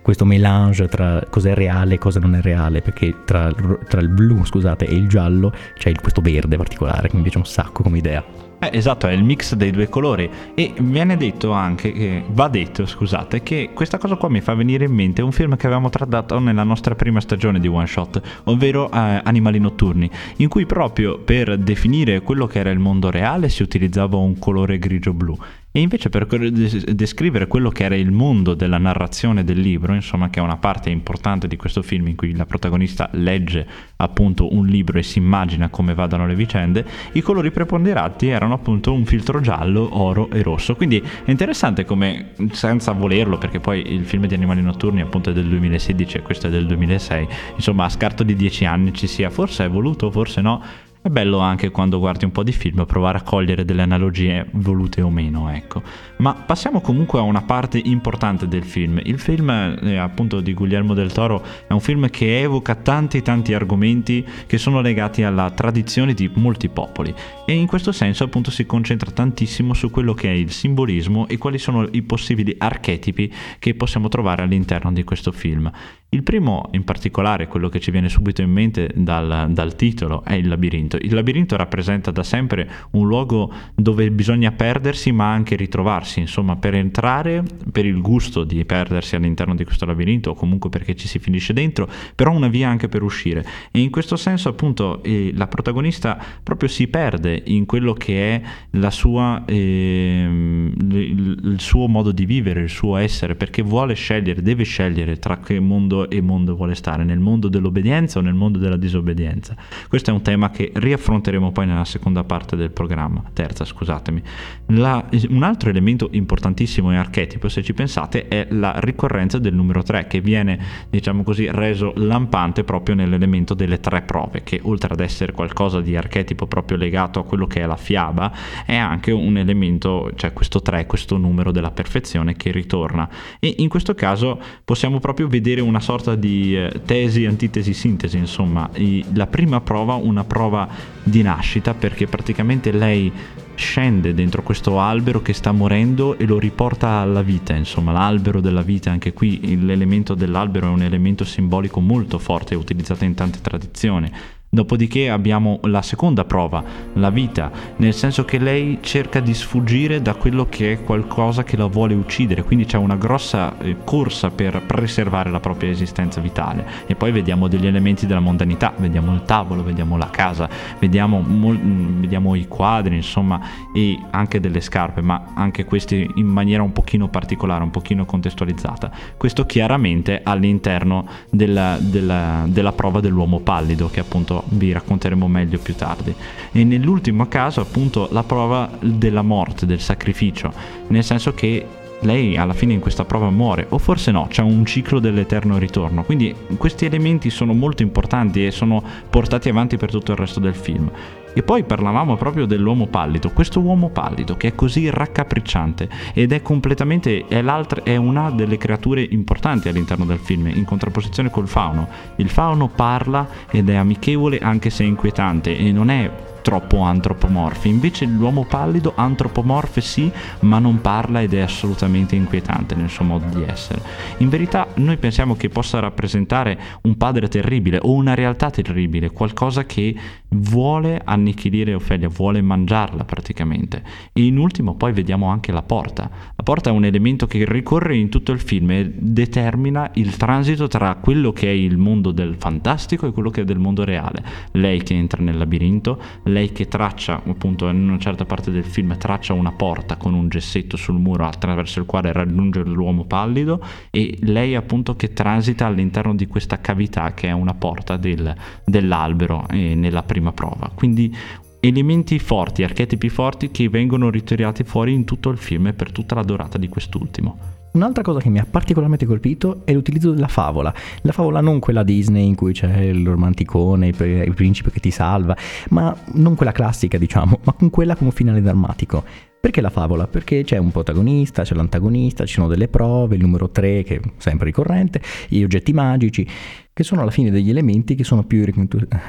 questo 0.00 0.24
melange 0.24 0.88
tra 0.88 1.22
cosa 1.28 1.50
è 1.50 1.54
reale 1.54 1.96
e 1.96 1.98
cosa 1.98 2.18
non 2.18 2.34
è 2.34 2.40
reale, 2.40 2.80
perché 2.80 3.14
tra, 3.26 3.52
tra 3.86 4.00
il 4.00 4.08
blu 4.08 4.42
scusate, 4.42 4.86
e 4.86 4.94
il 4.94 5.06
giallo 5.06 5.52
c'è 5.76 5.92
questo 5.92 6.22
verde 6.22 6.56
particolare 6.56 7.08
che 7.08 7.16
mi 7.16 7.22
piace 7.22 7.36
un 7.36 7.44
sacco 7.44 7.82
come 7.82 7.98
idea. 7.98 8.43
Eh, 8.64 8.78
esatto, 8.78 9.06
è 9.06 9.12
il 9.12 9.22
mix 9.22 9.54
dei 9.54 9.70
due 9.70 9.88
colori. 9.88 10.30
E 10.54 10.72
viene 10.78 11.16
detto 11.16 11.52
anche, 11.52 11.92
che, 11.92 12.24
va 12.28 12.48
detto 12.48 12.86
scusate, 12.86 13.42
che 13.42 13.70
questa 13.74 13.98
cosa 13.98 14.16
qua 14.16 14.30
mi 14.30 14.40
fa 14.40 14.54
venire 14.54 14.86
in 14.86 14.92
mente 14.92 15.20
un 15.20 15.32
film 15.32 15.56
che 15.56 15.66
avevamo 15.66 15.90
trattato 15.90 16.38
nella 16.38 16.62
nostra 16.62 16.94
prima 16.94 17.20
stagione 17.20 17.60
di 17.60 17.68
One 17.68 17.86
Shot, 17.86 18.20
ovvero 18.44 18.90
eh, 18.90 19.20
Animali 19.22 19.58
Notturni, 19.58 20.10
in 20.36 20.48
cui 20.48 20.64
proprio 20.64 21.18
per 21.18 21.58
definire 21.58 22.22
quello 22.22 22.46
che 22.46 22.58
era 22.58 22.70
il 22.70 22.78
mondo 22.78 23.10
reale 23.10 23.48
si 23.48 23.62
utilizzava 23.62 24.16
un 24.16 24.38
colore 24.38 24.78
grigio-blu 24.78 25.36
e 25.76 25.80
invece 25.80 26.08
per 26.08 26.24
descrivere 26.28 27.48
quello 27.48 27.68
che 27.68 27.82
era 27.82 27.96
il 27.96 28.12
mondo 28.12 28.54
della 28.54 28.78
narrazione 28.78 29.42
del 29.42 29.58
libro, 29.58 29.92
insomma 29.92 30.30
che 30.30 30.38
è 30.38 30.42
una 30.42 30.56
parte 30.56 30.88
importante 30.88 31.48
di 31.48 31.56
questo 31.56 31.82
film 31.82 32.06
in 32.06 32.14
cui 32.14 32.32
la 32.36 32.46
protagonista 32.46 33.10
legge 33.14 33.66
appunto 33.96 34.54
un 34.54 34.66
libro 34.66 35.00
e 35.00 35.02
si 35.02 35.18
immagina 35.18 35.70
come 35.70 35.92
vadano 35.92 36.28
le 36.28 36.36
vicende, 36.36 36.86
i 37.14 37.22
colori 37.22 37.50
preponderanti 37.50 38.28
erano 38.28 38.54
appunto 38.54 38.92
un 38.92 39.04
filtro 39.04 39.40
giallo, 39.40 39.88
oro 39.98 40.30
e 40.30 40.42
rosso. 40.42 40.76
Quindi 40.76 41.02
è 41.24 41.30
interessante 41.32 41.84
come 41.84 42.34
senza 42.52 42.92
volerlo, 42.92 43.36
perché 43.36 43.58
poi 43.58 43.94
il 43.94 44.04
film 44.04 44.26
di 44.26 44.34
Animali 44.34 44.62
Notturni 44.62 45.00
appunto 45.00 45.30
è 45.30 45.32
del 45.32 45.48
2016 45.48 46.18
e 46.18 46.22
questo 46.22 46.46
è 46.46 46.50
del 46.50 46.68
2006, 46.68 47.26
insomma 47.56 47.86
a 47.86 47.88
scarto 47.88 48.22
di 48.22 48.36
dieci 48.36 48.64
anni 48.64 48.94
ci 48.94 49.08
sia, 49.08 49.28
forse 49.28 49.64
è 49.64 49.68
voluto, 49.68 50.08
forse 50.12 50.40
no, 50.40 50.62
è 51.04 51.10
bello 51.10 51.38
anche 51.40 51.70
quando 51.70 51.98
guardi 51.98 52.24
un 52.24 52.32
po' 52.32 52.42
di 52.42 52.52
film 52.52 52.86
provare 52.86 53.18
a 53.18 53.22
cogliere 53.22 53.66
delle 53.66 53.82
analogie 53.82 54.46
volute 54.52 55.02
o 55.02 55.10
meno, 55.10 55.50
ecco. 55.50 55.82
Ma 56.16 56.32
passiamo 56.32 56.80
comunque 56.80 57.18
a 57.18 57.22
una 57.22 57.42
parte 57.42 57.78
importante 57.78 58.48
del 58.48 58.64
film. 58.64 58.98
Il 59.04 59.18
film, 59.18 59.50
eh, 59.50 59.98
appunto, 59.98 60.40
di 60.40 60.54
Guglielmo 60.54 60.94
del 60.94 61.12
Toro 61.12 61.44
è 61.66 61.74
un 61.74 61.80
film 61.80 62.08
che 62.08 62.40
evoca 62.40 62.74
tanti 62.74 63.20
tanti 63.20 63.52
argomenti 63.52 64.24
che 64.46 64.56
sono 64.56 64.80
legati 64.80 65.22
alla 65.22 65.50
tradizione 65.50 66.14
di 66.14 66.30
molti 66.36 66.70
popoli 66.70 67.14
e 67.44 67.52
in 67.52 67.66
questo 67.66 67.92
senso 67.92 68.24
appunto 68.24 68.50
si 68.50 68.64
concentra 68.64 69.10
tantissimo 69.10 69.74
su 69.74 69.90
quello 69.90 70.14
che 70.14 70.30
è 70.30 70.32
il 70.32 70.52
simbolismo 70.52 71.28
e 71.28 71.36
quali 71.36 71.58
sono 71.58 71.86
i 71.90 72.00
possibili 72.00 72.54
archetipi 72.56 73.30
che 73.58 73.74
possiamo 73.74 74.08
trovare 74.08 74.40
all'interno 74.40 74.90
di 74.90 75.04
questo 75.04 75.32
film. 75.32 75.70
Il 76.14 76.22
primo 76.22 76.68
in 76.74 76.84
particolare, 76.84 77.48
quello 77.48 77.68
che 77.68 77.80
ci 77.80 77.90
viene 77.90 78.08
subito 78.08 78.40
in 78.40 78.50
mente 78.50 78.88
dal, 78.94 79.48
dal, 79.50 79.74
titolo, 79.74 80.22
è 80.22 80.34
il 80.34 80.46
labirinto. 80.46 80.96
Il 80.96 81.12
labirinto 81.12 81.56
rappresenta 81.56 82.12
da 82.12 82.22
sempre 82.22 82.70
un 82.92 83.08
luogo 83.08 83.52
dove 83.74 84.08
bisogna 84.12 84.52
perdersi 84.52 85.10
ma 85.10 85.32
anche 85.32 85.56
ritrovarsi, 85.56 86.20
insomma 86.20 86.54
per 86.54 86.74
entrare, 86.74 87.42
per 87.72 87.84
il 87.84 88.00
gusto 88.00 88.44
di 88.44 88.64
perdersi 88.64 89.16
all'interno 89.16 89.56
di 89.56 89.64
questo 89.64 89.86
labirinto 89.86 90.30
o 90.30 90.34
comunque 90.34 90.70
perché 90.70 90.94
ci 90.94 91.08
si 91.08 91.18
finisce 91.18 91.52
dentro, 91.52 91.88
però 92.14 92.30
una 92.30 92.46
via 92.46 92.68
anche 92.68 92.88
per 92.88 93.02
uscire. 93.02 93.44
E 93.72 93.80
in 93.80 93.90
questo 93.90 94.14
senso 94.14 94.48
appunto 94.48 95.02
eh, 95.02 95.32
la 95.34 95.48
protagonista 95.48 96.16
proprio 96.44 96.68
si 96.68 96.86
perde 96.86 97.42
in 97.46 97.66
quello 97.66 97.92
che 97.92 98.34
è 98.36 98.42
la 98.70 98.92
sua, 98.92 99.42
eh, 99.46 100.28
il, 100.30 101.40
il 101.42 101.56
suo 101.58 101.88
modo 101.88 102.12
di 102.12 102.24
vivere, 102.24 102.60
il 102.60 102.70
suo 102.70 102.98
essere, 102.98 103.34
perché 103.34 103.62
vuole 103.62 103.94
scegliere, 103.94 104.42
deve 104.42 104.62
scegliere 104.62 105.18
tra 105.18 105.38
che 105.38 105.58
mondo 105.58 106.02
e 106.08 106.20
mondo 106.20 106.54
vuole 106.54 106.74
stare, 106.74 107.04
nel 107.04 107.18
mondo 107.18 107.48
dell'obbedienza 107.48 108.18
o 108.18 108.22
nel 108.22 108.34
mondo 108.34 108.58
della 108.58 108.76
disobbedienza. 108.76 109.54
Questo 109.88 110.10
è 110.10 110.12
un 110.12 110.22
tema 110.22 110.50
che 110.50 110.72
riaffronteremo 110.74 111.52
poi 111.52 111.66
nella 111.66 111.84
seconda 111.84 112.24
parte 112.24 112.56
del 112.56 112.70
programma, 112.70 113.22
terza 113.32 113.64
scusatemi. 113.64 114.22
La, 114.66 115.04
un 115.28 115.42
altro 115.42 115.70
elemento 115.70 116.08
importantissimo 116.12 116.92
e 116.92 116.96
archetipo, 116.96 117.48
se 117.48 117.62
ci 117.62 117.74
pensate, 117.74 118.28
è 118.28 118.46
la 118.50 118.78
ricorrenza 118.78 119.38
del 119.38 119.54
numero 119.54 119.82
3 119.82 120.06
che 120.06 120.20
viene, 120.20 120.58
diciamo 120.90 121.22
così, 121.22 121.48
reso 121.50 121.92
lampante 121.96 122.64
proprio 122.64 122.94
nell'elemento 122.94 123.54
delle 123.54 123.80
tre 123.80 124.02
prove, 124.02 124.42
che 124.42 124.60
oltre 124.62 124.92
ad 124.92 125.00
essere 125.00 125.32
qualcosa 125.32 125.80
di 125.80 125.96
archetipo 125.96 126.46
proprio 126.46 126.76
legato 126.76 127.20
a 127.20 127.24
quello 127.24 127.46
che 127.46 127.60
è 127.60 127.66
la 127.66 127.76
fiaba, 127.76 128.32
è 128.64 128.76
anche 128.76 129.10
un 129.12 129.36
elemento, 129.36 130.10
cioè 130.14 130.32
questo 130.32 130.60
3, 130.60 130.86
questo 130.86 131.16
numero 131.16 131.52
della 131.52 131.70
perfezione 131.70 132.34
che 132.36 132.50
ritorna. 132.50 133.08
E 133.38 133.54
in 133.58 133.68
questo 133.68 133.94
caso 133.94 134.40
possiamo 134.64 134.98
proprio 134.98 135.26
vedere 135.26 135.60
una 135.60 135.80
sorta 135.84 136.14
di 136.14 136.56
eh, 136.56 136.80
tesi, 136.86 137.26
antitesi, 137.26 137.74
sintesi, 137.74 138.16
insomma, 138.16 138.70
la 139.12 139.26
prima 139.26 139.60
prova, 139.60 139.94
una 139.94 140.24
prova 140.24 140.66
di 141.02 141.20
nascita, 141.20 141.74
perché 141.74 142.06
praticamente 142.06 142.72
lei 142.72 143.12
scende 143.54 144.14
dentro 144.14 144.42
questo 144.42 144.80
albero 144.80 145.20
che 145.20 145.34
sta 145.34 145.52
morendo 145.52 146.16
e 146.16 146.24
lo 146.24 146.38
riporta 146.38 146.88
alla 147.00 147.20
vita, 147.20 147.54
insomma, 147.54 147.92
l'albero 147.92 148.40
della 148.40 148.62
vita, 148.62 148.90
anche 148.90 149.12
qui 149.12 149.62
l'elemento 149.62 150.14
dell'albero 150.14 150.68
è 150.68 150.70
un 150.70 150.82
elemento 150.82 151.24
simbolico 151.24 151.80
molto 151.80 152.18
forte 152.18 152.54
utilizzato 152.54 153.04
in 153.04 153.12
tante 153.12 153.40
tradizioni. 153.42 154.10
Dopodiché 154.54 155.10
abbiamo 155.10 155.58
la 155.62 155.82
seconda 155.82 156.24
prova, 156.24 156.62
la 156.92 157.10
vita, 157.10 157.50
nel 157.78 157.92
senso 157.92 158.24
che 158.24 158.38
lei 158.38 158.78
cerca 158.82 159.18
di 159.18 159.34
sfuggire 159.34 160.00
da 160.00 160.14
quello 160.14 160.46
che 160.48 160.72
è 160.74 160.82
qualcosa 160.84 161.42
che 161.42 161.56
la 161.56 161.66
vuole 161.66 161.94
uccidere, 161.94 162.44
quindi 162.44 162.64
c'è 162.64 162.76
una 162.76 162.94
grossa 162.94 163.58
eh, 163.58 163.78
corsa 163.82 164.30
per 164.30 164.62
preservare 164.64 165.30
la 165.30 165.40
propria 165.40 165.70
esistenza 165.70 166.20
vitale. 166.20 166.64
E 166.86 166.94
poi 166.94 167.10
vediamo 167.10 167.48
degli 167.48 167.66
elementi 167.66 168.06
della 168.06 168.20
mondanità, 168.20 168.72
vediamo 168.76 169.12
il 169.12 169.24
tavolo, 169.24 169.64
vediamo 169.64 169.96
la 169.96 170.08
casa, 170.10 170.48
vediamo, 170.78 171.18
mol- 171.18 171.58
mm, 171.58 172.00
vediamo 172.02 172.36
i 172.36 172.46
quadri, 172.46 172.94
insomma, 172.94 173.40
e 173.74 173.98
anche 174.10 174.38
delle 174.38 174.60
scarpe, 174.60 175.00
ma 175.00 175.32
anche 175.34 175.64
questi 175.64 176.08
in 176.14 176.26
maniera 176.26 176.62
un 176.62 176.70
pochino 176.70 177.08
particolare, 177.08 177.64
un 177.64 177.72
pochino 177.72 178.04
contestualizzata. 178.04 178.88
Questo 179.16 179.46
chiaramente 179.46 180.20
all'interno 180.22 181.08
della, 181.28 181.76
della, 181.80 182.44
della 182.46 182.70
prova 182.70 183.00
dell'uomo 183.00 183.40
pallido, 183.40 183.90
che 183.90 183.98
appunto 183.98 184.42
vi 184.50 184.72
racconteremo 184.72 185.26
meglio 185.28 185.58
più 185.58 185.74
tardi. 185.74 186.14
E 186.52 186.64
nell'ultimo 186.64 187.26
caso 187.26 187.60
appunto 187.60 188.08
la 188.10 188.22
prova 188.22 188.70
della 188.80 189.22
morte, 189.22 189.66
del 189.66 189.80
sacrificio, 189.80 190.52
nel 190.88 191.04
senso 191.04 191.34
che 191.34 191.66
lei 192.00 192.36
alla 192.36 192.52
fine 192.52 192.74
in 192.74 192.80
questa 192.80 193.04
prova 193.04 193.30
muore, 193.30 193.66
o 193.70 193.78
forse 193.78 194.10
no, 194.10 194.26
c'è 194.28 194.42
un 194.42 194.64
ciclo 194.66 194.98
dell'eterno 194.98 195.58
ritorno. 195.58 196.04
Quindi 196.04 196.34
questi 196.56 196.84
elementi 196.84 197.30
sono 197.30 197.52
molto 197.52 197.82
importanti 197.82 198.46
e 198.46 198.50
sono 198.50 198.82
portati 199.08 199.48
avanti 199.48 199.76
per 199.76 199.90
tutto 199.90 200.12
il 200.12 200.18
resto 200.18 200.40
del 200.40 200.54
film. 200.54 200.90
E 201.34 201.42
poi 201.42 201.64
parlavamo 201.64 202.16
proprio 202.16 202.46
dell'uomo 202.46 202.86
pallido, 202.86 203.30
questo 203.30 203.60
uomo 203.60 203.90
pallido 203.90 204.36
che 204.36 204.48
è 204.48 204.54
così 204.54 204.88
raccapricciante 204.88 205.88
ed 206.14 206.32
è 206.32 206.42
completamente, 206.42 207.26
è, 207.26 207.44
è 207.82 207.96
una 207.96 208.30
delle 208.30 208.56
creature 208.56 209.02
importanti 209.02 209.68
all'interno 209.68 210.04
del 210.04 210.18
film, 210.18 210.46
in 210.46 210.64
contrapposizione 210.64 211.30
col 211.30 211.48
fauno. 211.48 211.88
Il 212.16 212.28
fauno 212.28 212.68
parla 212.68 213.28
ed 213.50 213.68
è 213.68 213.74
amichevole 213.74 214.38
anche 214.38 214.70
se 214.70 214.84
inquietante 214.84 215.56
e 215.56 215.72
non 215.72 215.90
è 215.90 216.10
troppo 216.44 216.80
antropomorfi. 216.80 217.68
Invece 217.68 218.04
l'uomo 218.04 218.44
pallido, 218.44 218.92
antropomorfe 218.94 219.80
sì, 219.80 220.12
ma 220.40 220.58
non 220.58 220.82
parla 220.82 221.22
ed 221.22 221.32
è 221.32 221.40
assolutamente 221.40 222.14
inquietante 222.14 222.74
nel 222.74 222.90
suo 222.90 223.06
modo 223.06 223.24
di 223.34 223.42
essere. 223.42 223.80
In 224.18 224.28
verità 224.28 224.66
noi 224.74 224.98
pensiamo 224.98 225.36
che 225.36 225.48
possa 225.48 225.80
rappresentare 225.80 226.58
un 226.82 226.98
padre 226.98 227.28
terribile 227.28 227.78
o 227.80 227.92
una 227.92 228.12
realtà 228.12 228.50
terribile, 228.50 229.10
qualcosa 229.10 229.64
che 229.64 229.96
vuole 230.34 231.00
annichilire 231.04 231.74
Ofelia, 231.74 232.08
vuole 232.08 232.42
mangiarla 232.42 233.04
praticamente. 233.04 233.82
E 234.12 234.24
in 234.24 234.38
ultimo 234.38 234.74
poi 234.74 234.92
vediamo 234.92 235.28
anche 235.28 235.52
la 235.52 235.62
porta. 235.62 236.10
La 236.34 236.42
porta 236.42 236.70
è 236.70 236.72
un 236.72 236.84
elemento 236.84 237.26
che 237.26 237.44
ricorre 237.46 237.96
in 237.96 238.08
tutto 238.08 238.32
il 238.32 238.40
film 238.40 238.70
e 238.70 238.92
determina 238.94 239.90
il 239.94 240.16
transito 240.16 240.68
tra 240.68 240.96
quello 240.96 241.32
che 241.32 241.48
è 241.48 241.52
il 241.52 241.76
mondo 241.76 242.10
del 242.10 242.34
fantastico 242.36 243.06
e 243.06 243.12
quello 243.12 243.30
che 243.30 243.42
è 243.42 243.44
del 243.44 243.58
mondo 243.58 243.84
reale. 243.84 244.22
Lei 244.52 244.82
che 244.82 244.94
entra 244.94 245.22
nel 245.22 245.36
labirinto, 245.36 246.00
lei 246.24 246.52
che 246.52 246.68
traccia, 246.68 247.22
appunto 247.26 247.68
in 247.68 247.88
una 247.88 247.98
certa 247.98 248.24
parte 248.24 248.50
del 248.50 248.64
film, 248.64 248.96
traccia 248.96 249.32
una 249.32 249.52
porta 249.52 249.96
con 249.96 250.14
un 250.14 250.28
gessetto 250.28 250.76
sul 250.76 250.98
muro 250.98 251.26
attraverso 251.26 251.80
il 251.80 251.86
quale 251.86 252.12
raggiunge 252.12 252.62
l'uomo 252.64 253.04
pallido 253.04 253.62
e 253.90 254.16
lei 254.20 254.54
appunto 254.54 254.96
che 254.96 255.12
transita 255.12 255.66
all'interno 255.66 256.14
di 256.14 256.26
questa 256.26 256.60
cavità 256.60 257.14
che 257.14 257.28
è 257.28 257.32
una 257.32 257.54
porta 257.54 257.96
del, 257.96 258.34
dell'albero 258.64 259.46
nella 259.50 260.02
prima 260.02 260.23
prova. 260.32 260.70
Quindi 260.74 261.14
elementi 261.60 262.18
forti, 262.18 262.62
archetipi 262.62 263.08
forti 263.08 263.50
che 263.50 263.68
vengono 263.68 264.10
ritirati 264.10 264.64
fuori 264.64 264.92
in 264.92 265.04
tutto 265.04 265.30
il 265.30 265.38
film 265.38 265.68
e 265.68 265.72
per 265.72 265.92
tutta 265.92 266.14
la 266.14 266.22
durata 266.22 266.58
di 266.58 266.68
quest'ultimo. 266.68 267.52
Un'altra 267.74 268.04
cosa 268.04 268.20
che 268.20 268.28
mi 268.28 268.38
ha 268.38 268.46
particolarmente 268.48 269.04
colpito 269.04 269.62
è 269.64 269.72
l'utilizzo 269.72 270.12
della 270.12 270.28
favola. 270.28 270.72
La 271.00 271.10
favola 271.10 271.40
non 271.40 271.58
quella 271.58 271.82
Disney 271.82 272.24
in 272.24 272.36
cui 272.36 272.52
c'è 272.52 272.82
il 272.82 273.04
romanticone, 273.04 273.88
il 273.88 274.34
principe 274.34 274.70
che 274.70 274.78
ti 274.78 274.92
salva, 274.92 275.36
ma 275.70 275.96
non 276.12 276.36
quella 276.36 276.52
classica, 276.52 276.98
diciamo, 276.98 277.40
ma 277.42 277.52
con 277.54 277.70
quella 277.70 277.96
come 277.96 278.12
finale 278.12 278.40
drammatico. 278.40 279.02
Perché 279.40 279.60
la 279.60 279.70
favola? 279.70 280.06
Perché 280.06 280.44
c'è 280.44 280.56
un 280.56 280.70
protagonista, 280.70 281.42
c'è 281.42 281.54
l'antagonista, 281.54 282.24
ci 282.24 282.34
sono 282.34 282.46
delle 282.46 282.68
prove, 282.68 283.16
il 283.16 283.22
numero 283.22 283.50
3 283.50 283.82
che 283.82 283.96
è 283.96 284.00
sempre 284.18 284.46
ricorrente, 284.46 285.02
gli 285.28 285.42
oggetti 285.42 285.72
magici, 285.72 286.26
che 286.74 286.82
sono 286.82 287.02
alla 287.02 287.12
fine 287.12 287.30
degli 287.30 287.50
elementi 287.50 287.94
che 287.94 288.02
sono 288.02 288.24
più 288.24 288.44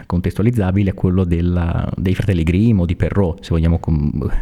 contestualizzabili 0.05 0.89
a 0.89 0.93
quello 0.93 1.23
della, 1.23 1.91
dei 1.97 2.13
fratelli 2.13 2.43
Grimm 2.43 2.79
o 2.79 2.85
di 2.85 2.95
Perrault, 2.95 3.43
se 3.43 3.49
vogliamo 3.49 3.79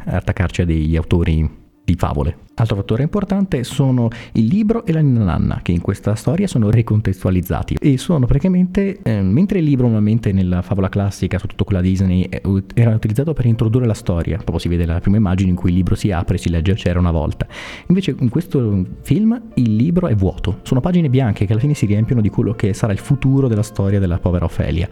attaccarci 0.06 0.62
a 0.62 0.66
degli 0.66 0.98
autori 0.98 1.62
di 1.94 1.96
favole. 1.96 2.38
Altro 2.56 2.76
fattore 2.76 3.04
importante 3.04 3.64
sono 3.64 4.10
il 4.34 4.46
libro 4.46 4.86
e 4.86 4.92
la 4.92 5.02
nanna, 5.02 5.62
che 5.64 5.72
in 5.72 5.82
questa 5.82 6.14
storia 6.16 6.48
sono 6.48 6.70
ricontestualizzati 6.70 7.78
e 7.80 7.98
sono 7.98 8.26
praticamente, 8.26 9.00
eh, 9.02 9.22
mentre 9.22 9.60
il 9.60 9.66
libro 9.66 9.86
normalmente 9.86 10.32
nella 10.32 10.62
favola 10.62 10.90
classica, 10.90 11.38
soprattutto 11.38 11.64
quella 11.64 11.82
Disney, 11.82 12.28
era 12.76 12.94
utilizzato 12.94 13.34
per 13.34 13.46
introdurre 13.46 13.86
la 13.86 13.94
storia, 13.94 14.38
proprio 14.38 14.60
si 14.60 14.68
vede 14.68 14.86
la 14.86 15.00
prima 15.00 15.18
immagine 15.18 15.50
in 15.50 15.56
cui 15.56 15.70
il 15.70 15.76
libro 15.76 15.96
si 15.96 16.12
apre 16.12 16.36
e 16.36 16.40
si 16.40 16.50
legge 16.50 16.74
c'era 16.74 17.00
una 17.00 17.12
volta. 17.12 17.48
Invece 17.88 18.16
in 18.20 18.30
questo 18.30 18.86
film 19.02 19.42
il 19.56 19.76
libro 19.76 20.08
è 20.08 20.16
vuoto, 20.16 20.60
sono 20.64 20.80
pagine 20.80 21.10
bianche 21.10 21.46
che 21.46 21.52
alla 21.52 21.62
fine 21.62 21.74
si 21.74 21.86
riempiono 21.86 22.22
di 22.22 22.30
quello 22.30 22.54
che 22.54 22.74
sarà 22.74 22.94
il 22.94 23.00
futuro 23.00 23.48
della 23.48 23.64
storia 23.64 24.00
della 24.00 24.20
povera 24.20 24.46
Ofelia. 24.46 24.88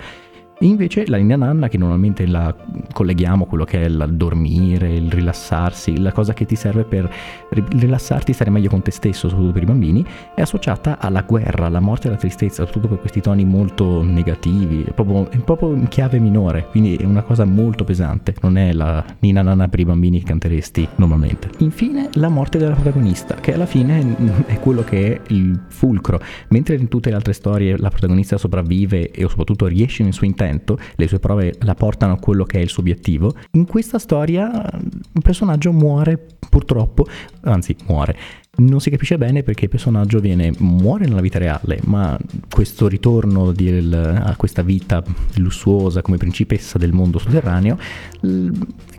Invece 0.62 1.08
la 1.08 1.18
linea 1.18 1.38
nanna, 1.38 1.68
che 1.68 1.78
normalmente 1.78 2.28
la 2.28 2.56
colleghiamo 2.94 3.46
a 3.46 3.48
quello 3.48 3.64
che 3.64 3.82
è 3.82 3.86
il 3.86 4.10
dormire, 4.12 4.94
il 4.94 5.12
rilassarsi, 5.12 6.00
la 6.00 6.12
cosa 6.12 6.34
che 6.34 6.46
ti 6.46 6.56
serve 6.56 6.84
per 6.84 7.12
rilassarti 7.50 8.32
stare 8.32 8.52
meglio 8.52 8.70
con 8.70 8.82
te 8.82 8.92
stesso, 8.92 9.28
soprattutto 9.28 9.54
per 9.54 9.64
i 9.64 9.66
bambini, 9.66 10.06
è 10.36 10.42
associata 10.42 11.00
alla 11.00 11.22
guerra, 11.22 11.66
alla 11.66 11.80
morte 11.80 12.08
e 12.08 12.10
alla 12.12 12.20
tristezza, 12.20 12.66
soprattutto 12.66 12.90
per 12.90 13.00
questi 13.00 13.22
toni 13.22 13.44
molto 13.44 14.04
negativi, 14.04 14.84
è 14.84 14.92
proprio, 14.92 15.30
è 15.32 15.38
proprio 15.38 15.74
in 15.74 15.88
chiave 15.88 16.20
minore, 16.20 16.68
quindi 16.70 16.96
è 16.96 17.06
una 17.06 17.24
cosa 17.24 17.44
molto 17.44 17.84
pesante, 17.84 18.36
non 18.42 18.58
è 18.58 18.72
la 18.72 19.04
nina 19.20 19.42
nanna 19.42 19.68
per 19.68 19.80
i 19.80 19.86
bambini 19.86 20.20
che 20.20 20.26
canteresti 20.26 20.88
normalmente. 20.98 21.50
Infine 21.58 22.10
la 22.14 22.30
morte 22.30 22.60
della 22.60 22.74
protagonista, 22.74 23.36
che 23.36 23.54
alla 23.54 23.66
fine 23.66 24.46
è 24.46 24.60
quello 24.60 24.84
che 24.84 25.16
è 25.16 25.22
il 25.30 25.60
fulcro, 25.70 26.20
mentre 26.50 26.76
in 26.76 26.88
tutte 26.88 27.10
le 27.10 27.16
altre 27.16 27.34
storie 27.34 27.78
la 27.78 27.90
protagonista 27.90 28.38
sopravvive 28.38 29.10
e 29.10 29.28
soprattutto 29.28 29.66
riesce 29.66 30.04
nel 30.04 30.14
suo 30.14 30.28
intento, 30.28 30.50
intento, 30.52 30.78
le 30.96 31.08
sue 31.08 31.20
prove 31.20 31.56
la 31.62 31.76
portano 31.76 32.14
a 32.14 32.20
quello 32.20 32.44
che 32.44 32.60
è 32.60 32.62
il 32.62 32.70
suo 32.70 32.82
obiettivo. 32.82 33.34
In 33.52 33.66
questa 33.66 34.00
storia 34.00 34.70
il 34.72 35.22
personaggio 35.22 35.72
muore 35.72 36.20
purtroppo, 36.50 37.06
anzi 37.42 37.76
muore. 37.88 38.18
Non 38.58 38.82
si 38.82 38.90
capisce 38.90 39.18
bene 39.18 39.44
perché 39.44 39.66
il 39.66 39.70
personaggio 39.70 40.20
viene, 40.20 40.52
muore 40.58 41.06
nella 41.06 41.22
vita 41.22 41.40
reale, 41.40 41.80
ma 41.86 42.20
questo 42.50 42.90
ritorno 42.90 43.54
di, 43.54 43.90
a 43.94 44.36
questa 44.36 44.62
vita 44.62 45.02
lussuosa 45.36 46.02
come 46.02 46.18
principessa 46.18 46.78
del 46.78 46.92
mondo 46.92 47.18
sotterraneo, 47.18 47.78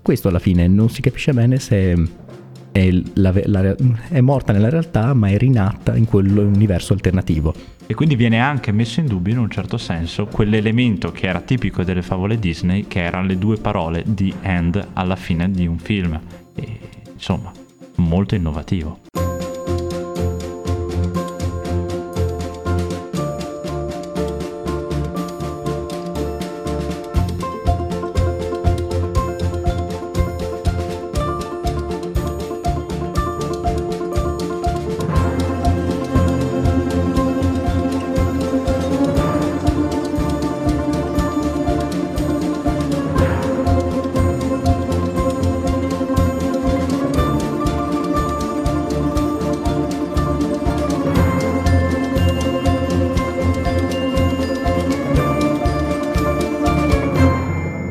questo 0.01 0.29
alla 0.29 0.39
fine 0.39 0.67
non 0.69 0.89
si 0.89 1.03
capisce 1.03 1.33
bene 1.35 1.59
se 1.59 1.95
è, 2.73 2.91
la, 3.15 3.35
la, 3.45 3.77
è 4.09 4.21
morta 4.21 4.55
nella 4.55 4.71
realtà 4.71 5.13
ma 5.13 5.29
è 5.29 5.37
rinata 5.37 5.95
in 5.97 6.07
quell'universo 6.07 6.95
alternativo. 6.95 7.55
E 7.93 7.95
quindi 7.95 8.17
viene 8.17 8.41
anche 8.41 8.73
messo 8.73 9.01
in 9.01 9.07
dubbio 9.07 9.35
in 9.35 9.39
un 9.39 9.51
certo 9.51 9.77
senso 9.77 10.25
quell'elemento 10.25 11.13
che 11.13 11.27
era 11.27 11.43
tipico 11.43 11.85
delle 11.85 12.01
favole 12.01 12.39
Disney, 12.39 12.87
che 12.87 13.03
erano 13.03 13.27
le 13.27 13.37
due 13.37 13.59
parole 13.59 14.03
di 14.07 14.33
end 14.41 14.83
alla 14.95 15.15
fine 15.15 15.51
di 15.51 15.67
un 15.67 15.77
film. 15.77 16.19
E, 16.55 16.79
insomma, 17.13 17.53
molto 17.97 18.35
innovativo. 18.35 19.01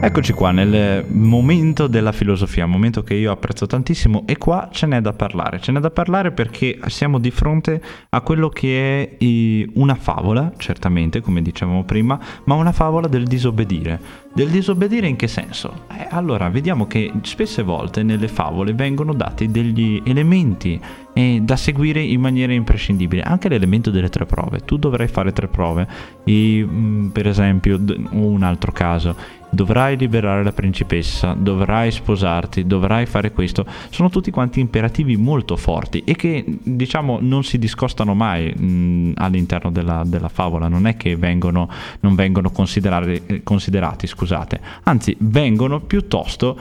Eccoci 0.03 0.33
qua 0.33 0.49
nel 0.49 1.05
momento 1.09 1.85
della 1.85 2.11
filosofia, 2.11 2.65
un 2.65 2.71
momento 2.71 3.03
che 3.03 3.13
io 3.13 3.31
apprezzo 3.31 3.67
tantissimo 3.67 4.23
e 4.25 4.35
qua 4.35 4.69
ce 4.71 4.87
n'è 4.87 4.99
da 4.99 5.13
parlare. 5.13 5.59
Ce 5.61 5.71
n'è 5.71 5.79
da 5.79 5.91
parlare 5.91 6.31
perché 6.31 6.79
siamo 6.87 7.19
di 7.19 7.29
fronte 7.29 7.79
a 8.09 8.21
quello 8.21 8.49
che 8.49 9.17
è 9.19 9.69
una 9.75 9.93
favola, 9.93 10.53
certamente, 10.57 11.21
come 11.21 11.43
dicevamo 11.43 11.83
prima, 11.83 12.19
ma 12.45 12.55
una 12.55 12.71
favola 12.71 13.07
del 13.07 13.27
disobbedire. 13.27 13.99
Del 14.33 14.49
disobbedire 14.49 15.07
in 15.07 15.17
che 15.17 15.27
senso? 15.27 15.85
Eh, 15.91 16.07
allora, 16.09 16.49
vediamo 16.49 16.87
che 16.87 17.11
spesse 17.21 17.61
volte 17.61 18.01
nelle 18.01 18.27
favole 18.27 18.73
vengono 18.73 19.13
dati 19.13 19.51
degli 19.51 20.01
elementi 20.03 20.79
eh, 21.13 21.41
da 21.43 21.55
seguire 21.55 22.01
in 22.01 22.21
maniera 22.21 22.53
imprescindibile. 22.53 23.21
Anche 23.21 23.49
l'elemento 23.49 23.91
delle 23.91 24.09
tre 24.09 24.25
prove. 24.25 24.61
Tu 24.61 24.77
dovrai 24.77 25.07
fare 25.07 25.31
tre 25.31 25.47
prove. 25.47 25.87
E, 26.23 26.65
mm, 26.67 27.09
per 27.09 27.27
esempio, 27.27 27.79
un 28.11 28.41
altro 28.41 28.71
caso 28.71 29.39
dovrai 29.51 29.97
liberare 29.97 30.43
la 30.43 30.53
principessa, 30.53 31.35
dovrai 31.37 31.91
sposarti, 31.91 32.65
dovrai 32.65 33.05
fare 33.05 33.31
questo, 33.31 33.65
sono 33.89 34.09
tutti 34.09 34.31
quanti 34.31 34.59
imperativi 34.59 35.17
molto 35.17 35.55
forti 35.57 36.03
e 36.05 36.15
che 36.15 36.43
diciamo 36.47 37.19
non 37.21 37.43
si 37.43 37.59
discostano 37.59 38.13
mai 38.13 38.51
mh, 38.53 39.13
all'interno 39.15 39.71
della, 39.71 40.03
della, 40.05 40.29
favola, 40.29 40.67
non 40.67 40.87
è 40.87 40.95
che 40.95 41.15
vengono, 41.15 41.69
non 41.99 42.15
vengono 42.15 42.51
considerati, 42.51 44.07
scusate, 44.07 44.59
anzi 44.83 45.15
vengono 45.19 45.81
piuttosto 45.81 46.57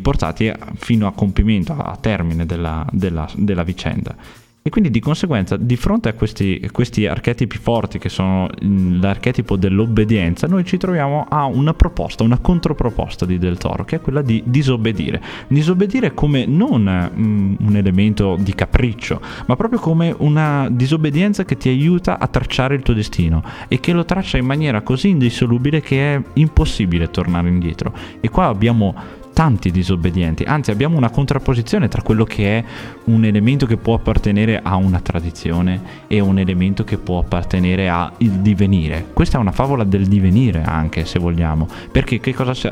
portati 0.00 0.50
fino 0.76 1.06
a 1.06 1.12
compimento, 1.12 1.74
a 1.74 1.96
termine 2.00 2.46
della, 2.46 2.84
della, 2.90 3.28
della 3.34 3.62
vicenda. 3.62 4.44
E 4.66 4.68
quindi 4.68 4.90
di 4.90 4.98
conseguenza, 4.98 5.56
di 5.56 5.76
fronte 5.76 6.08
a 6.08 6.14
questi, 6.14 6.68
questi 6.72 7.06
archetipi 7.06 7.56
forti 7.56 8.00
che 8.00 8.08
sono 8.08 8.50
l'archetipo 8.58 9.54
dell'obbedienza, 9.54 10.48
noi 10.48 10.64
ci 10.64 10.76
troviamo 10.76 11.24
a 11.28 11.44
una 11.44 11.72
proposta, 11.72 12.24
una 12.24 12.38
controproposta 12.38 13.24
di 13.24 13.38
Del 13.38 13.58
Toro, 13.58 13.84
che 13.84 13.94
è 13.94 14.00
quella 14.00 14.22
di 14.22 14.42
disobbedire. 14.44 15.22
Disobbedire 15.46 16.14
come 16.14 16.46
non 16.46 16.82
mm, 16.82 17.54
un 17.60 17.76
elemento 17.76 18.36
di 18.40 18.56
capriccio, 18.56 19.20
ma 19.46 19.54
proprio 19.54 19.78
come 19.78 20.12
una 20.18 20.68
disobbedienza 20.68 21.44
che 21.44 21.56
ti 21.56 21.68
aiuta 21.68 22.18
a 22.18 22.26
tracciare 22.26 22.74
il 22.74 22.82
tuo 22.82 22.94
destino 22.94 23.44
e 23.68 23.78
che 23.78 23.92
lo 23.92 24.04
traccia 24.04 24.36
in 24.36 24.46
maniera 24.46 24.80
così 24.80 25.10
indissolubile 25.10 25.80
che 25.80 26.16
è 26.16 26.20
impossibile 26.32 27.08
tornare 27.12 27.46
indietro. 27.46 27.92
E 28.18 28.28
qua 28.30 28.46
abbiamo 28.46 29.24
tanti 29.36 29.70
disobbedienti, 29.70 30.44
anzi 30.44 30.70
abbiamo 30.70 30.96
una 30.96 31.10
contrapposizione 31.10 31.88
tra 31.88 32.00
quello 32.00 32.24
che 32.24 32.56
è 32.56 32.64
un 33.04 33.22
elemento 33.26 33.66
che 33.66 33.76
può 33.76 33.92
appartenere 33.92 34.62
a 34.62 34.76
una 34.76 35.00
tradizione 35.00 36.06
e 36.06 36.20
un 36.20 36.38
elemento 36.38 36.84
che 36.84 36.96
può 36.96 37.18
appartenere 37.18 37.90
al 37.90 38.12
divenire. 38.18 39.08
Questa 39.12 39.36
è 39.36 39.40
una 39.40 39.52
favola 39.52 39.84
del 39.84 40.06
divenire 40.06 40.62
anche 40.62 41.04
se 41.04 41.18
vogliamo, 41.18 41.68
perché 41.92 42.18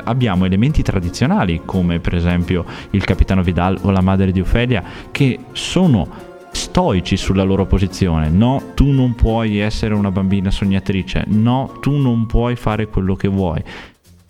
abbiamo 0.05 0.45
elementi 0.45 0.81
tradizionali 0.81 1.61
come 1.65 1.99
per 1.99 2.15
esempio 2.15 2.65
il 2.89 3.03
capitano 3.03 3.43
Vidal 3.43 3.77
o 3.83 3.91
la 3.91 4.01
madre 4.01 4.31
di 4.31 4.39
Ofelia 4.39 4.83
che 5.11 5.37
sono 5.51 6.33
stoici 6.49 7.15
sulla 7.15 7.43
loro 7.43 7.67
posizione. 7.67 8.29
No, 8.29 8.71
tu 8.73 8.89
non 8.89 9.13
puoi 9.13 9.59
essere 9.59 9.93
una 9.93 10.09
bambina 10.09 10.49
sognatrice. 10.49 11.25
No, 11.27 11.77
tu 11.79 11.91
non 11.97 12.25
puoi 12.25 12.55
fare 12.55 12.87
quello 12.87 13.15
che 13.15 13.27
vuoi 13.27 13.61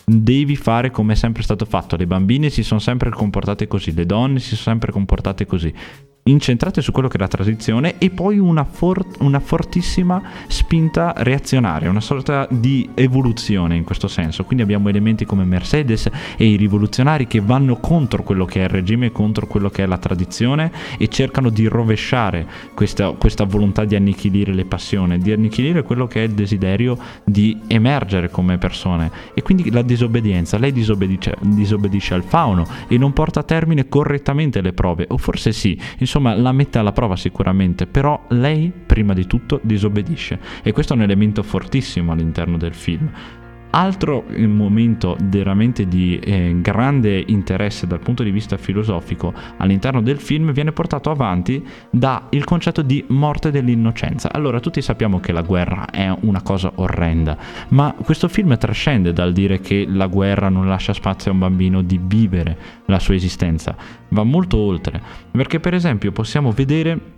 devi 0.06 0.56
fare 0.56 0.92
come 0.92 1.14
è 1.14 1.16
sempre 1.16 1.44
stato 1.44 1.66
fatto. 1.66 1.96
Le 1.96 2.08
bambine 2.08 2.50
si 2.50 2.64
sono 2.64 2.80
sempre 2.80 3.10
comportate 3.10 3.68
così, 3.68 3.94
le 3.94 4.06
donne 4.06 4.40
si 4.40 4.56
sono 4.56 4.76
sempre 4.76 4.92
comportate 4.92 5.46
così 5.46 5.74
incentrate 6.28 6.82
su 6.82 6.92
quello 6.92 7.08
che 7.08 7.18
è 7.18 7.20
la 7.20 7.28
tradizione 7.28 8.00
e 8.00 8.10
poi 8.10 8.40
una, 8.40 8.64
for- 8.64 9.06
una, 9.20 9.40
fortissima 9.40 10.20
spinta 10.48 11.14
reazionaria, 11.18 11.88
una 11.88 12.02
sorta 12.02 12.48
di 12.50 12.90
evoluzione 12.96 13.76
in 13.76 13.84
questo 13.84 14.08
senso. 14.08 14.44
Quindi 14.44 14.64
abbiamo 14.64 14.90
elementi 14.90 15.24
come 15.24 15.44
Mercedes 15.44 16.10
e 16.36 16.48
i 16.48 16.56
rivoluzionari 16.56 17.28
che 17.28 17.42
vanno 17.42 17.76
contro 17.76 18.24
quello 18.24 18.46
che 18.46 18.62
è 18.62 18.64
il 18.64 18.70
regime, 18.70 19.12
contro 19.12 19.46
quello 19.46 19.70
che 19.70 19.84
è 19.84 19.86
la 19.86 20.00
tradizione 20.00 20.72
e 20.98 21.10
cercano 21.10 21.52
di 21.52 21.68
rovesciare 21.68 22.48
questa, 22.74 23.12
questa 23.12 23.44
volontà 23.44 23.86
di 23.86 23.96
annichilire 23.96 24.52
le 24.52 24.66
passioni, 24.66 25.20
di 25.20 25.32
annichilire 25.32 25.84
quello 25.84 26.08
che 26.08 26.24
è 26.24 26.26
il 26.26 26.34
desiderio 26.34 26.98
di 27.24 27.62
emergere 27.68 28.32
come 28.32 28.58
persone. 28.58 29.12
E 29.36 29.44
quindi 29.44 29.70
la 29.70 29.84
disobbedienza, 29.84 30.58
lei 30.58 30.72
disobbedice, 30.72 31.36
disobbedisce 31.42 32.16
al 32.16 32.24
fauno 32.24 32.66
e 32.88 32.98
non 32.98 33.14
porta 33.14 33.42
a 33.42 33.44
termine 33.44 33.88
correttamente 33.88 34.62
le 34.62 34.74
prove, 34.74 35.06
o 35.10 35.18
forse 35.20 35.52
sì, 35.52 35.80
insomma 36.00 36.14
insomma 36.16 36.34
la 36.34 36.54
mette 36.54 36.80
alla 36.80 36.94
prova 36.94 37.18
sicuramente, 37.18 37.88
però 37.88 38.26
lei 38.30 38.72
prima 38.72 39.14
di 39.14 39.28
tutto 39.28 39.60
disobbedisce 39.62 40.40
e 40.64 40.72
questo 40.72 40.94
è 40.94 40.96
un 40.96 41.02
elemento 41.02 41.44
fortissimo 41.44 42.14
all'interno 42.14 42.58
del 42.58 42.74
film. 42.74 43.12
Altro 43.78 44.24
momento 44.38 45.18
veramente 45.22 45.86
di 45.86 46.18
eh, 46.18 46.56
grande 46.62 47.22
interesse 47.28 47.86
dal 47.86 48.00
punto 48.00 48.24
di 48.24 48.32
vista 48.32 48.56
filosofico 48.56 49.34
all'interno 49.58 50.02
del 50.02 50.18
film 50.18 50.54
viene 50.54 50.72
portato 50.72 51.12
avanti 51.12 51.62
dal 51.90 52.46
concetto 52.46 52.82
di 52.82 53.04
morte 53.10 53.52
dell'innocenza. 53.52 54.32
Allora, 54.32 54.62
tutti 54.62 54.82
sappiamo 54.82 55.20
che 55.20 55.34
la 55.34 55.42
guerra 55.42 55.90
è 55.90 56.10
una 56.22 56.42
cosa 56.42 56.72
orrenda, 56.76 57.38
ma 57.70 57.94
questo 58.02 58.30
film 58.30 58.58
trascende 58.58 59.12
dal 59.12 59.34
dire 59.34 59.60
che 59.60 59.86
la 59.90 60.08
guerra 60.08 60.48
non 60.48 60.70
lascia 60.70 60.94
spazio 60.94 61.32
a 61.32 61.34
un 61.34 61.42
bambino 61.42 61.82
di 61.82 62.00
vivere 62.02 62.58
la 62.86 63.00
sua 63.00 63.16
esistenza, 63.16 63.76
va 64.08 64.24
molto 64.24 64.56
oltre, 64.56 65.02
perché 65.32 65.60
per 65.60 65.74
esempio 65.74 66.14
possiamo 66.14 66.52
vedere 66.52 67.14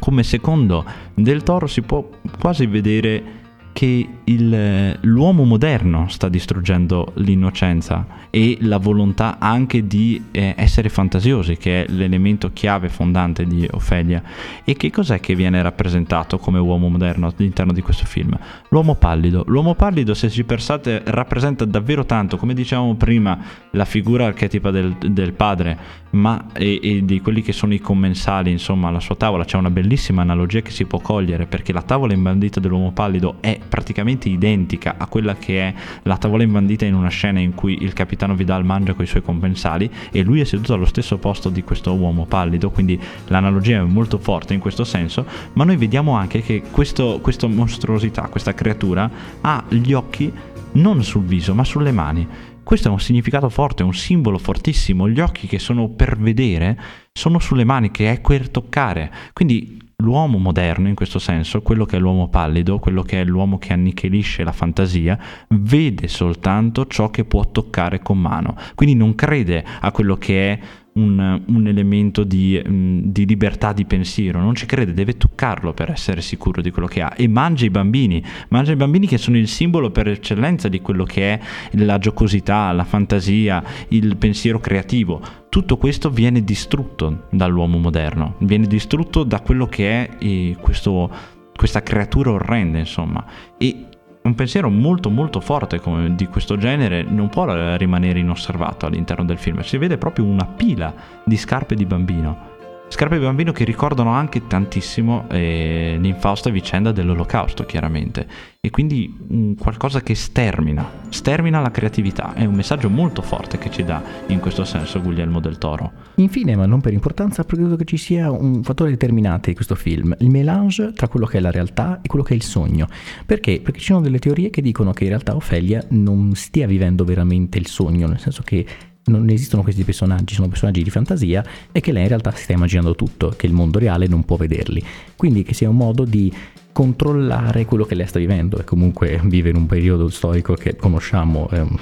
come 0.00 0.22
secondo 0.22 0.86
Del 1.12 1.42
Toro 1.42 1.66
si 1.66 1.82
può 1.82 2.08
quasi 2.38 2.64
vedere 2.66 3.46
che 3.78 4.08
il, 4.24 4.98
l'uomo 5.02 5.44
moderno 5.44 6.08
sta 6.08 6.28
distruggendo 6.28 7.12
l'innocenza 7.18 8.26
e 8.28 8.58
la 8.62 8.78
volontà 8.78 9.38
anche 9.38 9.86
di 9.86 10.20
eh, 10.32 10.52
essere 10.56 10.88
fantasiosi, 10.88 11.56
che 11.56 11.84
è 11.84 11.88
l'elemento 11.88 12.50
chiave 12.52 12.88
fondante 12.88 13.46
di 13.46 13.68
Ofelia. 13.70 14.20
E 14.64 14.74
che 14.74 14.90
cos'è 14.90 15.20
che 15.20 15.36
viene 15.36 15.62
rappresentato 15.62 16.38
come 16.38 16.58
uomo 16.58 16.88
moderno 16.88 17.28
all'interno 17.28 17.72
di 17.72 17.80
questo 17.80 18.04
film? 18.04 18.36
L'uomo 18.70 18.96
pallido. 18.96 19.44
L'uomo 19.46 19.76
pallido, 19.76 20.12
se 20.12 20.28
ci 20.28 20.42
pensate, 20.42 21.02
rappresenta 21.04 21.64
davvero 21.64 22.04
tanto, 22.04 22.36
come 22.36 22.54
dicevamo 22.54 22.96
prima, 22.96 23.38
la 23.70 23.84
figura 23.84 24.26
archetipa 24.26 24.72
del, 24.72 24.96
del 24.98 25.34
padre, 25.34 25.78
ma 26.10 26.46
e, 26.52 26.80
e, 26.82 27.04
di 27.04 27.20
quelli 27.20 27.42
che 27.42 27.52
sono 27.52 27.74
i 27.74 27.78
commensali, 27.78 28.50
insomma, 28.50 28.88
alla 28.88 28.98
sua 28.98 29.14
tavola. 29.14 29.44
C'è 29.44 29.56
una 29.56 29.70
bellissima 29.70 30.22
analogia 30.22 30.62
che 30.62 30.72
si 30.72 30.84
può 30.84 30.98
cogliere, 30.98 31.46
perché 31.46 31.72
la 31.72 31.82
tavola 31.82 32.12
imbandita 32.12 32.58
dell'uomo 32.58 32.90
pallido 32.90 33.36
è 33.38 33.56
praticamente 33.68 34.28
identica 34.28 34.96
a 34.98 35.06
quella 35.06 35.36
che 35.36 35.60
è 35.60 35.74
la 36.02 36.16
tavola 36.16 36.42
imbandita 36.42 36.84
in 36.84 36.94
una 36.94 37.08
scena 37.08 37.40
in 37.40 37.54
cui 37.54 37.82
il 37.82 37.92
capitano 37.92 38.34
Vidal 38.34 38.64
mangia 38.64 38.94
con 38.94 39.04
i 39.04 39.08
suoi 39.08 39.22
compensali 39.22 39.90
e 40.10 40.22
lui 40.22 40.40
è 40.40 40.44
seduto 40.44 40.74
allo 40.74 40.86
stesso 40.86 41.18
posto 41.18 41.48
di 41.48 41.62
questo 41.62 41.94
uomo 41.94 42.26
pallido, 42.26 42.70
quindi 42.70 42.98
l'analogia 43.26 43.78
è 43.78 43.82
molto 43.82 44.18
forte 44.18 44.54
in 44.54 44.60
questo 44.60 44.84
senso, 44.84 45.26
ma 45.54 45.64
noi 45.64 45.76
vediamo 45.76 46.16
anche 46.16 46.42
che 46.42 46.62
questo, 46.70 47.18
questa 47.22 47.46
mostruosità, 47.46 48.28
questa 48.28 48.54
creatura 48.54 49.10
ha 49.40 49.64
gli 49.68 49.92
occhi 49.92 50.32
non 50.72 51.02
sul 51.02 51.24
viso 51.24 51.54
ma 51.54 51.64
sulle 51.64 51.92
mani. 51.92 52.26
Questo 52.62 52.88
è 52.88 52.90
un 52.90 53.00
significato 53.00 53.48
forte, 53.48 53.82
un 53.82 53.94
simbolo 53.94 54.36
fortissimo. 54.36 55.08
Gli 55.08 55.20
occhi 55.20 55.46
che 55.46 55.58
sono 55.58 55.88
per 55.88 56.18
vedere 56.18 56.78
sono 57.12 57.38
sulle 57.38 57.64
mani, 57.64 57.90
che 57.90 58.12
è 58.12 58.20
quel 58.20 58.50
toccare. 58.50 59.10
Quindi 59.32 59.87
l'uomo 60.00 60.38
moderno 60.38 60.86
in 60.86 60.94
questo 60.94 61.18
senso, 61.18 61.60
quello 61.60 61.84
che 61.84 61.96
è 61.96 61.98
l'uomo 61.98 62.28
pallido, 62.28 62.78
quello 62.78 63.02
che 63.02 63.20
è 63.20 63.24
l'uomo 63.24 63.58
che 63.58 63.72
annichilisce 63.72 64.44
la 64.44 64.52
fantasia, 64.52 65.18
vede 65.48 66.06
soltanto 66.06 66.86
ciò 66.86 67.10
che 67.10 67.24
può 67.24 67.50
toccare 67.50 67.98
con 67.98 68.16
mano, 68.20 68.54
quindi 68.76 68.94
non 68.94 69.16
crede 69.16 69.64
a 69.80 69.90
quello 69.90 70.14
che 70.14 70.52
è 70.52 70.58
un, 70.98 71.42
un 71.46 71.66
elemento 71.66 72.24
di, 72.24 72.60
mm, 72.66 73.00
di, 73.04 73.26
libertà 73.26 73.72
di 73.72 73.84
pensiero, 73.84 74.40
non 74.40 74.54
ci 74.54 74.66
crede, 74.66 74.92
deve 74.92 75.16
toccarlo 75.16 75.72
per 75.72 75.90
essere 75.90 76.20
sicuro 76.20 76.60
di 76.60 76.70
quello 76.70 76.88
che 76.88 77.02
ha 77.02 77.12
e 77.16 77.28
mangia 77.28 77.64
i 77.64 77.70
bambini, 77.70 78.22
mangia 78.48 78.72
i 78.72 78.76
bambini 78.76 79.06
che 79.06 79.18
sono 79.18 79.36
il 79.36 79.48
simbolo 79.48 79.90
per 79.90 80.08
eccellenza 80.08 80.68
di 80.68 80.80
quello 80.80 81.04
che 81.04 81.34
è 81.34 81.40
la 81.72 81.98
giocosità, 81.98 82.72
la 82.72 82.84
fantasia, 82.84 83.62
il 83.88 84.16
pensiero 84.16 84.58
creativo 84.58 85.46
tutto 85.48 85.78
questo 85.78 86.10
viene 86.10 86.44
distrutto 86.44 87.26
dall'uomo 87.30 87.78
moderno, 87.78 88.34
viene 88.40 88.66
distrutto 88.66 89.24
da 89.24 89.40
quello 89.40 89.66
che 89.66 89.90
è 89.90 90.10
eh, 90.18 90.56
questo, 90.60 91.10
questa 91.56 91.82
creatura 91.82 92.32
orrenda, 92.32 92.78
insomma. 92.78 93.24
E 93.56 93.86
un 94.22 94.34
pensiero 94.34 94.68
molto 94.68 95.10
molto 95.10 95.40
forte 95.40 95.80
come 95.80 96.14
di 96.14 96.26
questo 96.26 96.56
genere 96.56 97.02
non 97.02 97.28
può 97.28 97.76
rimanere 97.76 98.18
inosservato 98.18 98.86
all'interno 98.86 99.24
del 99.24 99.38
film, 99.38 99.60
si 99.60 99.78
vede 99.78 99.98
proprio 99.98 100.24
una 100.24 100.44
pila 100.44 100.92
di 101.24 101.36
scarpe 101.36 101.74
di 101.74 101.86
bambino 101.86 102.56
Scarpe 102.90 103.18
bambino 103.18 103.52
che 103.52 103.64
ricordano 103.64 104.12
anche 104.12 104.46
tantissimo 104.46 105.26
eh, 105.30 105.98
l'infausta 106.00 106.48
vicenda 106.48 106.90
dell'olocausto, 106.90 107.64
chiaramente. 107.64 108.26
E 108.60 108.70
quindi 108.70 109.14
un 109.28 109.54
qualcosa 109.56 110.00
che 110.00 110.14
stermina, 110.14 110.90
stermina 111.10 111.60
la 111.60 111.70
creatività. 111.70 112.32
È 112.32 112.46
un 112.46 112.54
messaggio 112.54 112.88
molto 112.88 113.20
forte 113.20 113.58
che 113.58 113.70
ci 113.70 113.84
dà 113.84 114.02
in 114.28 114.40
questo 114.40 114.64
senso 114.64 115.02
Guglielmo 115.02 115.38
del 115.38 115.58
Toro. 115.58 115.92
Infine, 116.16 116.56
ma 116.56 116.64
non 116.64 116.80
per 116.80 116.94
importanza, 116.94 117.44
credo 117.44 117.76
che 117.76 117.84
ci 117.84 117.98
sia 117.98 118.30
un 118.30 118.62
fattore 118.62 118.90
determinante 118.90 119.50
di 119.50 119.54
questo 119.54 119.74
film, 119.74 120.16
il 120.18 120.30
melange 120.30 120.92
tra 120.92 121.08
quello 121.08 121.26
che 121.26 121.38
è 121.38 121.40
la 121.40 121.50
realtà 121.50 122.00
e 122.02 122.08
quello 122.08 122.24
che 122.24 122.32
è 122.32 122.36
il 122.36 122.42
sogno. 122.42 122.88
Perché? 123.26 123.60
Perché 123.60 123.80
ci 123.80 123.86
sono 123.86 124.00
delle 124.00 124.18
teorie 124.18 124.48
che 124.48 124.62
dicono 124.62 124.92
che 124.92 125.04
in 125.04 125.10
realtà 125.10 125.36
Ofelia 125.36 125.84
non 125.90 126.34
stia 126.34 126.66
vivendo 126.66 127.04
veramente 127.04 127.58
il 127.58 127.66
sogno, 127.66 128.08
nel 128.08 128.18
senso 128.18 128.42
che 128.42 128.66
non 129.08 129.28
esistono 129.30 129.62
questi 129.62 129.84
personaggi, 129.84 130.34
sono 130.34 130.48
personaggi 130.48 130.82
di 130.82 130.90
fantasia 130.90 131.44
e 131.72 131.80
che 131.80 131.92
lei 131.92 132.02
in 132.02 132.08
realtà 132.08 132.32
si 132.32 132.42
sta 132.44 132.52
immaginando 132.52 132.94
tutto, 132.94 133.34
che 133.36 133.46
il 133.46 133.52
mondo 133.52 133.78
reale 133.78 134.06
non 134.06 134.24
può 134.24 134.36
vederli. 134.36 134.82
Quindi 135.16 135.42
che 135.42 135.54
sia 135.54 135.68
un 135.68 135.76
modo 135.76 136.04
di 136.04 136.32
controllare 136.72 137.64
quello 137.64 137.84
che 137.84 137.94
lei 137.94 138.06
sta 138.06 138.18
vivendo 138.18 138.58
e 138.58 138.64
comunque 138.64 139.20
vive 139.24 139.50
in 139.50 139.56
un 139.56 139.66
periodo 139.66 140.08
storico 140.08 140.54
che 140.54 140.76
conosciamo. 140.76 141.48
Ehm, 141.50 141.78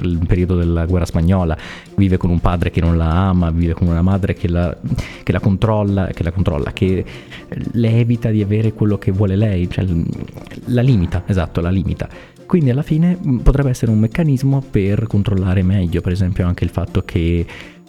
il 0.00 0.18
periodo 0.26 0.56
della 0.56 0.86
guerra 0.86 1.04
spagnola, 1.04 1.56
vive 1.96 2.16
con 2.16 2.30
un 2.30 2.40
padre 2.40 2.70
che 2.70 2.80
non 2.80 2.96
la 2.96 3.28
ama, 3.28 3.50
vive 3.50 3.74
con 3.74 3.86
una 3.86 4.02
madre 4.02 4.34
che 4.34 4.48
la, 4.48 4.74
che 5.22 5.30
la, 5.30 5.40
controlla, 5.40 6.06
che 6.06 6.22
la 6.22 6.32
controlla, 6.32 6.72
che 6.72 7.04
le 7.48 7.90
evita 7.90 8.30
di 8.30 8.42
avere 8.42 8.72
quello 8.72 8.98
che 8.98 9.12
vuole 9.12 9.36
lei, 9.36 9.68
cioè 9.70 9.86
la 10.66 10.82
limita, 10.82 11.22
esatto, 11.26 11.60
la 11.60 11.70
limita. 11.70 12.08
Quindi 12.54 12.70
alla 12.70 12.82
fine 12.82 13.18
mm, 13.18 13.38
potrebbe 13.38 13.70
essere 13.70 13.90
un 13.90 13.98
meccanismo 13.98 14.62
per 14.70 15.08
controllare 15.08 15.64
meglio, 15.64 16.00
per 16.00 16.12
esempio 16.12 16.46
anche 16.46 16.62
il 16.62 16.70
fatto 16.70 17.02
che 17.04 17.44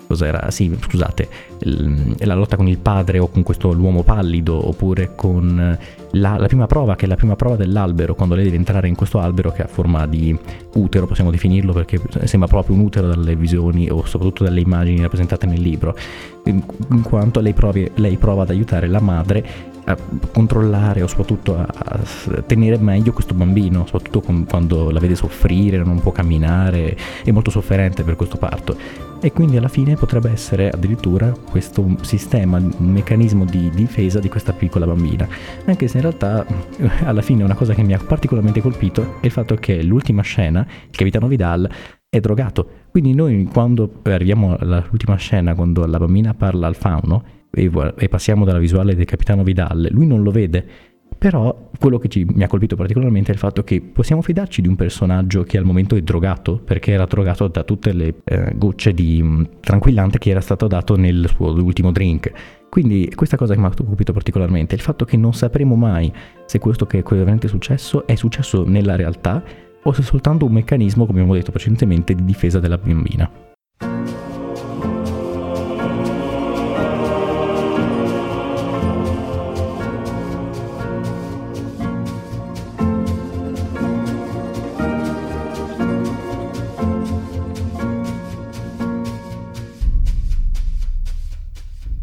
cos'era, 0.08 0.50
sì, 0.50 0.76
scusate, 0.82 1.28
la 1.60 2.34
lotta 2.34 2.56
con 2.56 2.68
il 2.68 2.80
padre 2.80 3.20
o 3.20 3.28
con 3.28 3.44
questo 3.44 3.72
l'uomo 3.74 4.02
pallido 4.02 4.68
oppure 4.68 5.12
con 5.14 5.78
la, 6.14 6.38
la, 6.40 6.48
prima 6.48 6.66
prova, 6.66 6.96
che 6.96 7.06
è 7.06 7.08
la 7.08 7.16
prima 7.16 7.36
prova 7.36 7.56
dell'albero, 7.58 8.16
quando 8.16 8.34
lei 8.34 8.46
deve 8.46 8.56
entrare 8.56 8.88
in 8.88 8.96
questo 8.96 9.20
albero 9.20 9.52
che 9.52 9.62
ha 9.62 9.68
forma 9.68 10.08
di 10.08 10.36
utero, 10.74 11.06
possiamo 11.06 11.30
definirlo 11.30 11.72
perché 11.72 12.02
sembra 12.24 12.50
proprio 12.50 12.76
un 12.76 12.82
utero 12.82 13.06
dalle 13.06 13.36
visioni 13.36 13.88
o 13.92 14.04
soprattutto 14.04 14.46
dalle 14.46 14.62
immagini 14.62 15.00
rappresentate 15.00 15.46
nel 15.46 15.62
libro, 15.62 15.96
in 16.46 16.64
quanto 17.04 17.40
lei, 17.40 17.54
provi, 17.54 17.88
lei 17.98 18.18
prova 18.18 18.42
ad 18.42 18.50
aiutare 18.50 18.88
la 18.88 19.00
madre 19.00 19.74
a 19.86 19.98
controllare 20.32 21.02
o 21.02 21.08
soprattutto 21.08 21.58
a, 21.58 21.68
a, 21.68 22.00
tenere 22.46 22.78
meglio 22.78 23.14
questo 23.14 23.34
bambino, 23.34 23.86
soprattutto 23.86 24.22
con, 24.22 24.46
quando 24.46 24.90
la 24.92 25.00
vede 25.00 25.16
soffrire, 25.16 25.78
non 25.78 26.00
può 26.00 26.12
camminare, 26.12 26.98
è 27.24 27.32
molto 27.32 27.52
sofferente 27.52 28.04
per 28.04 28.16
questo 28.16 28.38
parto. 28.38 28.78
E 29.22 29.32
quindi 29.32 29.58
alla 29.58 29.70
fine 29.70 29.96
potrebbe 29.96 30.30
essere 30.30 30.70
addirittura 30.70 31.32
questo 31.32 31.96
sistema, 32.02 32.58
un 32.58 32.92
meccanismo 32.92 33.46
di 33.46 33.70
difesa 33.74 34.20
di 34.20 34.30
questa 34.30 34.54
piccola 34.54 34.86
bambina. 34.86 35.28
Anche 35.66 35.88
se 35.88 35.98
in 35.98 36.04
realtà 36.04 36.46
alla 37.06 37.22
fine 37.22 37.44
una 37.44 37.56
cosa 37.56 37.74
che 37.74 37.82
mi 37.82 37.94
ha 37.94 38.00
particolarmente 38.00 38.62
colpito 38.62 39.16
è 39.22 39.26
il 39.26 39.32
fatto 39.32 39.56
che 39.56 39.82
l'ultima 39.84 40.22
scena, 40.22 40.66
il 40.90 40.96
capitano 40.96 41.28
Vidal, 41.28 41.70
è 42.10 42.20
drogato. 42.20 42.68
Quindi 42.92 43.14
noi 43.14 43.50
quando 43.52 44.02
arriviamo 44.04 44.56
all'ultima 44.58 45.16
scena, 45.16 45.56
quando 45.56 45.86
la 45.86 45.98
bambina 45.98 46.34
parla 46.34 46.68
al 46.68 46.76
fauno, 46.76 47.24
e, 47.56 48.10
passiamo 48.10 48.46
dalla 48.46 48.60
visuale 48.60 48.96
del 48.96 49.06
capitano 49.06 49.44
Vidal, 49.44 49.88
lui 49.92 50.06
non 50.06 50.22
lo 50.22 50.32
vede. 50.32 50.66
Però 51.18 51.70
quello 51.80 51.98
che 51.98 52.10
ci, 52.10 52.26
mi 52.26 52.44
ha 52.44 52.48
colpito 52.48 52.76
particolarmente 52.76 53.32
è 53.32 53.34
il 53.34 53.40
fatto 53.40 53.64
che 53.64 53.82
possiamo 53.82 54.22
fidarci 54.22 54.62
di 54.62 54.68
un 54.68 54.76
personaggio 54.76 55.44
che 55.44 55.58
al 55.58 55.64
momento 55.64 55.96
è 55.96 56.02
drogato, 56.02 56.58
perché 56.58 56.92
era 56.92 57.06
drogato 57.06 57.48
da 57.48 57.64
tutte 57.64 57.94
le 57.94 58.16
eh, 58.26 58.52
gocce 58.56 58.94
di 58.94 59.24
mh, 59.24 59.28
mm, 59.28 59.44
tranquillante 59.62 60.18
che 60.18 60.30
era 60.30 60.42
stato 60.42 60.68
dato 60.68 60.98
nel 60.98 61.28
suo 61.34 61.54
ultimo 61.54 61.92
drink. 61.92 62.32
Quindi 62.70 63.10
questa 63.16 63.38
cosa 63.38 63.54
che 63.54 63.60
mi 63.60 63.66
ha 63.68 63.72
colpito 63.74 64.12
particolarmente 64.12 64.74
è 64.74 64.78
il 64.78 64.84
fatto 64.84 65.06
che 65.06 65.16
non 65.16 65.34
sapremo 65.34 65.76
mai 65.76 66.12
se 66.46 66.60
questo 66.60 66.86
che 66.86 67.00
è 67.00 67.04
veramente 67.04 67.48
successo 67.48 68.06
è 68.06 68.16
successo 68.16 68.66
nella 68.68 68.98
realtà 68.98 69.42
o 69.82 69.94
se 69.94 70.02
è 70.02 70.04
soltanto 70.04 70.46
un 70.46 70.52
meccanismo, 70.52 71.06
come 71.06 71.20
abbiamo 71.20 71.38
detto 71.38 71.52
precedentemente, 71.52 72.14
di 72.14 72.26
difesa 72.26 72.60
della 72.60 72.78
bambina. 72.78 73.55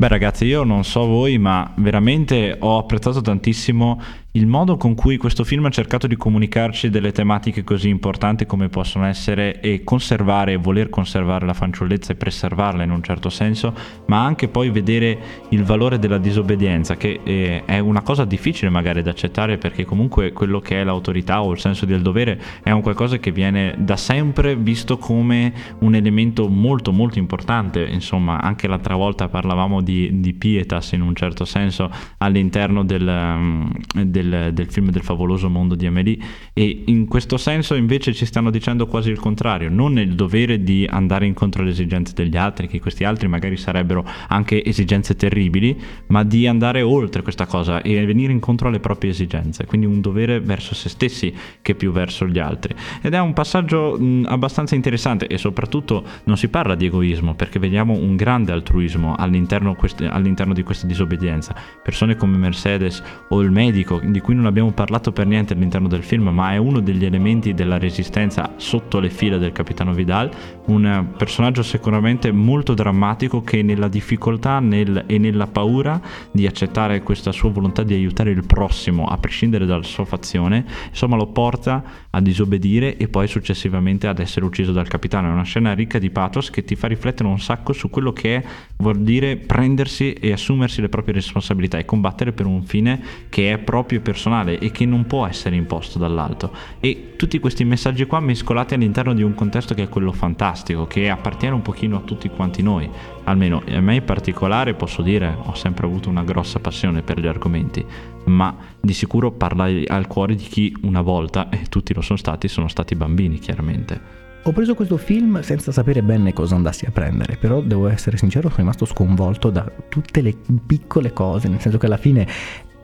Beh 0.03 0.09
ragazzi, 0.09 0.47
io 0.47 0.65
non 0.65 0.83
so 0.83 1.07
voi, 1.07 1.39
ma 1.39 1.75
veramente 1.77 2.57
ho 2.59 2.77
apprezzato 2.77 3.21
tantissimo 3.21 4.03
il 4.35 4.47
modo 4.47 4.79
con 4.79 4.95
cui 4.95 5.19
questo 5.19 5.45
film 5.45 5.67
ha 5.67 5.71
cercato 5.71 6.07
di 6.07 6.17
comunicarci 6.17 6.89
delle 6.89 7.13
tematiche 7.13 7.65
così 7.65 7.91
importanti 7.91 8.47
come 8.47 8.71
possono 8.71 9.05
essere 9.05 9.61
e 9.61 9.85
conservare, 9.85 10.57
voler 10.57 10.89
conservare 10.89 11.45
la 11.45 11.53
fanciullezza 11.53 12.13
e 12.13 12.17
preservarla 12.17 12.83
in 12.83 12.91
un 12.91 13.03
certo 13.03 13.29
senso, 13.29 13.75
ma 14.07 14.25
anche 14.25 14.49
poi 14.49 14.71
vedere 14.71 15.19
il 15.51 15.65
valore 15.65 15.99
della 15.99 16.17
disobbedienza, 16.17 16.97
che 16.97 17.21
eh, 17.23 17.65
è 17.67 17.79
una 17.79 18.01
cosa 18.01 18.25
difficile 18.25 18.71
magari 18.71 19.03
da 19.03 19.11
accettare 19.11 19.59
perché 19.59 19.85
comunque 19.85 20.33
quello 20.33 20.61
che 20.61 20.81
è 20.81 20.85
l'autorità 20.85 21.43
o 21.43 21.53
il 21.53 21.59
senso 21.59 21.85
del 21.85 22.01
dovere 22.01 22.41
è 22.63 22.71
un 22.71 22.81
qualcosa 22.81 23.19
che 23.19 23.33
viene 23.33 23.75
da 23.77 23.97
sempre 23.97 24.57
visto 24.57 24.97
come 24.97 25.53
un 25.81 25.95
elemento 25.95 26.49
molto 26.49 26.91
molto 26.91 27.19
importante, 27.19 27.85
insomma 27.85 28.41
anche 28.41 28.67
l'altra 28.67 28.95
volta 28.95 29.29
parlavamo 29.29 29.83
di, 29.83 30.21
di 30.21 30.33
pietas 30.33 30.93
in 30.93 31.03
un 31.03 31.15
certo 31.15 31.45
senso 31.45 31.91
all'interno 32.17 32.83
del, 32.83 33.05
mm, 33.05 33.71
del 34.05 34.22
del, 34.23 34.53
del, 34.53 34.71
film 34.71 34.91
del 34.91 35.03
favoloso 35.03 35.49
mondo 35.49 35.75
di 35.75 35.87
Amélie 35.87 36.19
e 36.53 36.83
in 36.87 37.07
questo 37.07 37.37
senso 37.37 37.75
invece 37.75 38.13
ci 38.13 38.25
stanno 38.25 38.51
dicendo 38.51 38.87
quasi 38.87 39.11
il 39.11 39.19
contrario, 39.19 39.69
non 39.71 39.99
il 39.99 40.15
dovere 40.15 40.63
di 40.63 40.87
andare 40.89 41.27
incontro 41.27 41.63
alle 41.63 41.71
esigenze 41.71 42.13
degli 42.15 42.37
altri, 42.37 42.67
che 42.69 42.81
questi 42.81 43.05
altri 43.05 43.29
magari 43.29 43.57
sarebbero 43.57 44.05
anche 44.29 44.65
esigenze 44.65 45.17
terribili, 45.17 45.79
ma 46.09 46.23
di 46.25 46.47
andare 46.47 46.83
oltre 46.83 47.23
questa 47.23 47.47
cosa 47.47 47.83
e 47.83 48.05
venire 48.05 48.33
incontro 48.33 48.69
alle 48.69 48.81
proprie 48.81 49.11
esigenze, 49.11 49.67
quindi 49.67 49.87
un 49.87 50.01
dovere 50.01 50.41
verso 50.41 50.75
se 50.75 50.89
stessi 50.89 51.35
che 51.61 51.75
più 51.75 51.93
verso 51.93 52.27
gli 52.27 52.39
altri. 52.39 52.75
Ed 53.01 53.15
è 53.15 53.21
un 53.21 53.33
passaggio 53.33 53.97
mh, 53.99 54.27
abbastanza 54.29 54.75
interessante 54.75 55.27
e 55.27 55.39
soprattutto 55.39 56.05
non 56.25 56.37
si 56.37 56.49
parla 56.49 56.75
di 56.75 56.87
egoismo 56.87 57.35
perché 57.35 57.59
vediamo 57.59 57.95
un 57.95 58.17
grande 58.17 58.53
altruismo 58.53 59.15
all'interno, 59.17 59.75
queste, 59.75 60.07
all'interno 60.07 60.53
di 60.53 60.63
questa 60.63 60.87
disobbedienza. 60.87 61.55
Persone 61.83 62.17
come 62.17 62.37
Mercedes 62.37 63.03
o 63.29 63.41
il 63.41 63.51
medico 63.51 64.01
di 64.13 64.21
cui 64.21 64.35
non 64.35 64.47
abbiamo 64.47 64.71
parlato 64.71 65.11
per 65.11 65.27
niente 65.27 65.55
all'interno 65.55 65.89
del 65.89 66.05
film, 66.05 66.29
ma 66.29 66.53
è 66.53 66.57
uno 66.59 66.81
degli 66.81 67.05
elementi 67.05 67.55
della 67.55 67.79
resistenza 67.79 68.53
sotto 68.57 69.01
le 69.01 69.11
fila 69.11 69.39
del 69.39 69.51
capitano 69.53 69.93
Vidal, 69.93 70.31
un 70.67 71.13
personaggio 71.17 71.63
sicuramente 71.63 72.31
molto 72.31 72.75
drammatico 72.75 73.43
che 73.43 73.63
nella 73.63 73.89
difficoltà 73.89 74.61
nel, 74.61 75.05
e 75.07 75.19
nella 75.19 75.47
paura 75.47 76.01
di 76.31 76.47
accettare 76.47 77.03
questa 77.03 77.33
sua 77.33 77.51
volontà 77.51 77.83
di 77.83 77.95
aiutare 77.95 78.31
il 78.31 78.45
prossimo, 78.47 79.07
a 79.07 79.19
prescindere 79.19 79.67
dalla 79.67 79.83
sua 79.83 80.05
fazione, 80.05 80.65
insomma 80.89 81.17
lo 81.17 81.27
porta 81.27 81.83
a 82.11 82.21
disobbedire 82.21 82.97
e 82.97 83.09
poi 83.09 83.27
successivamente 83.27 84.07
ad 84.07 84.19
essere 84.19 84.45
ucciso 84.45 84.73
dal 84.73 84.89
capitano. 84.89 85.29
È 85.29 85.33
una 85.33 85.43
scena 85.43 85.73
ricca 85.73 85.99
di 85.99 86.11
pathos 86.11 86.51
che 86.51 86.65
ti 86.65 86.77
fa 86.77 86.87
riflettere 86.87 87.29
un 87.29 87.41
sacco 87.41 87.73
su 87.73 87.91
quello 87.91 88.13
che 88.13 88.37
è, 88.37 88.45
vuol 88.77 89.01
dire 89.01 89.37
prendersi 89.37 90.13
e 90.13 90.33
assumersi 90.33 90.81
le 90.81 90.89
proprie 90.89 91.15
responsabilità 91.15 91.79
e 91.79 91.85
combattere 91.85 92.33
per 92.33 92.47
un 92.47 92.63
fine 92.63 93.01
che 93.29 93.53
è 93.53 93.59
proprio 93.59 94.01
personale 94.01 94.59
e 94.59 94.71
che 94.71 94.87
non 94.87 95.07
può 95.07 95.27
essere 95.27 95.57
imposto 95.57 95.99
dall'alto. 95.99 96.53
E 96.81 97.15
tutti 97.17 97.39
questi 97.39 97.65
messaggi 97.65 98.05
qua 98.07 98.21
mescolati 98.21 98.75
all'interno 98.75 99.15
di 99.15 99.23
un 99.23 99.35
contesto 99.35 99.75
che 99.75 99.85
è 99.85 99.89
quello 99.89 100.13
fantastico, 100.13 100.52
che 100.87 101.09
appartiene 101.09 101.55
un 101.55 101.63
pochino 101.63 101.97
a 101.97 102.01
tutti 102.01 102.29
quanti 102.29 102.63
noi. 102.63 102.89
Almeno 103.25 103.63
a 103.67 103.81
me 103.81 103.97
in 103.97 104.05
particolare 104.05 104.75
posso 104.75 105.03
dire, 105.03 105.37
ho 105.45 105.55
sempre 105.55 105.87
avuto 105.87 106.09
una 106.09 106.25
grossa 106.25 106.59
passione 106.59 107.03
per 107.03 107.19
gli 107.19 107.27
argomenti, 107.27 107.85
ma 108.25 108.55
di 108.81 108.93
sicuro 108.93 109.31
parla 109.31 109.67
al 109.87 110.07
cuore 110.07 110.35
di 110.35 110.45
chi 110.45 110.77
una 110.83 111.01
volta, 111.01 111.49
e 111.49 111.63
tutti 111.69 111.95
lo 111.95 112.01
sono 112.01 112.19
stati, 112.19 112.49
sono 112.49 112.69
stati 112.69 112.95
bambini 112.95 113.39
chiaramente. 113.39 114.21
Ho 114.45 114.51
preso 114.51 114.75
questo 114.75 114.97
film 114.97 115.41
senza 115.41 115.71
sapere 115.71 116.03
bene 116.03 116.33
cosa 116.33 116.57
andassi 116.57 116.85
a 116.85 116.91
prendere, 116.91 117.37
però 117.37 117.61
devo 117.61 117.87
essere 117.87 118.17
sincero, 118.17 118.49
sono 118.49 118.61
rimasto 118.61 118.85
sconvolto 118.87 119.51
da 119.51 119.71
tutte 119.89 120.21
le 120.21 120.35
piccole 120.67 121.13
cose, 121.13 121.47
nel 121.47 121.61
senso 121.61 121.79
che 121.79 121.87
alla 121.87 121.97
fine 121.97 122.27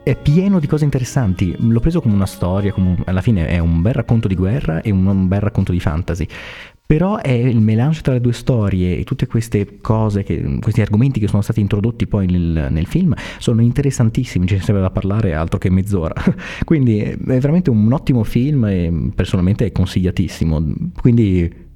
è 0.04 0.16
pieno 0.16 0.60
di 0.60 0.66
cose 0.68 0.84
interessanti. 0.84 1.56
L'ho 1.58 1.80
preso 1.80 2.00
come 2.00 2.14
una 2.14 2.26
storia, 2.26 2.72
come 2.72 2.88
un, 2.88 3.02
alla 3.06 3.20
fine 3.20 3.48
è 3.48 3.58
un 3.58 3.82
bel 3.82 3.92
racconto 3.92 4.28
di 4.28 4.36
guerra 4.36 4.80
e 4.82 4.90
un, 4.90 5.04
un 5.04 5.26
bel 5.26 5.40
racconto 5.40 5.72
di 5.72 5.80
fantasy. 5.80 6.26
Però 6.88 7.18
è 7.18 7.32
il 7.32 7.60
melange 7.60 8.00
tra 8.00 8.14
le 8.14 8.20
due 8.22 8.32
storie 8.32 8.96
e 8.96 9.04
tutte 9.04 9.26
queste 9.26 9.76
cose, 9.82 10.22
che, 10.22 10.58
questi 10.58 10.80
argomenti 10.80 11.20
che 11.20 11.28
sono 11.28 11.42
stati 11.42 11.60
introdotti 11.60 12.06
poi 12.06 12.24
nel, 12.24 12.68
nel 12.70 12.86
film 12.86 13.12
sono 13.36 13.60
interessantissimi, 13.60 14.46
ci 14.46 14.58
serve 14.58 14.80
da 14.80 14.88
parlare 14.88 15.34
altro 15.34 15.58
che 15.58 15.68
mezz'ora. 15.68 16.14
Quindi 16.64 17.00
è 17.00 17.16
veramente 17.18 17.68
un 17.68 17.92
ottimo 17.92 18.24
film 18.24 18.64
e 18.64 19.10
personalmente 19.14 19.66
è 19.66 19.70
consigliatissimo. 19.70 20.72
Quindi 20.98 21.67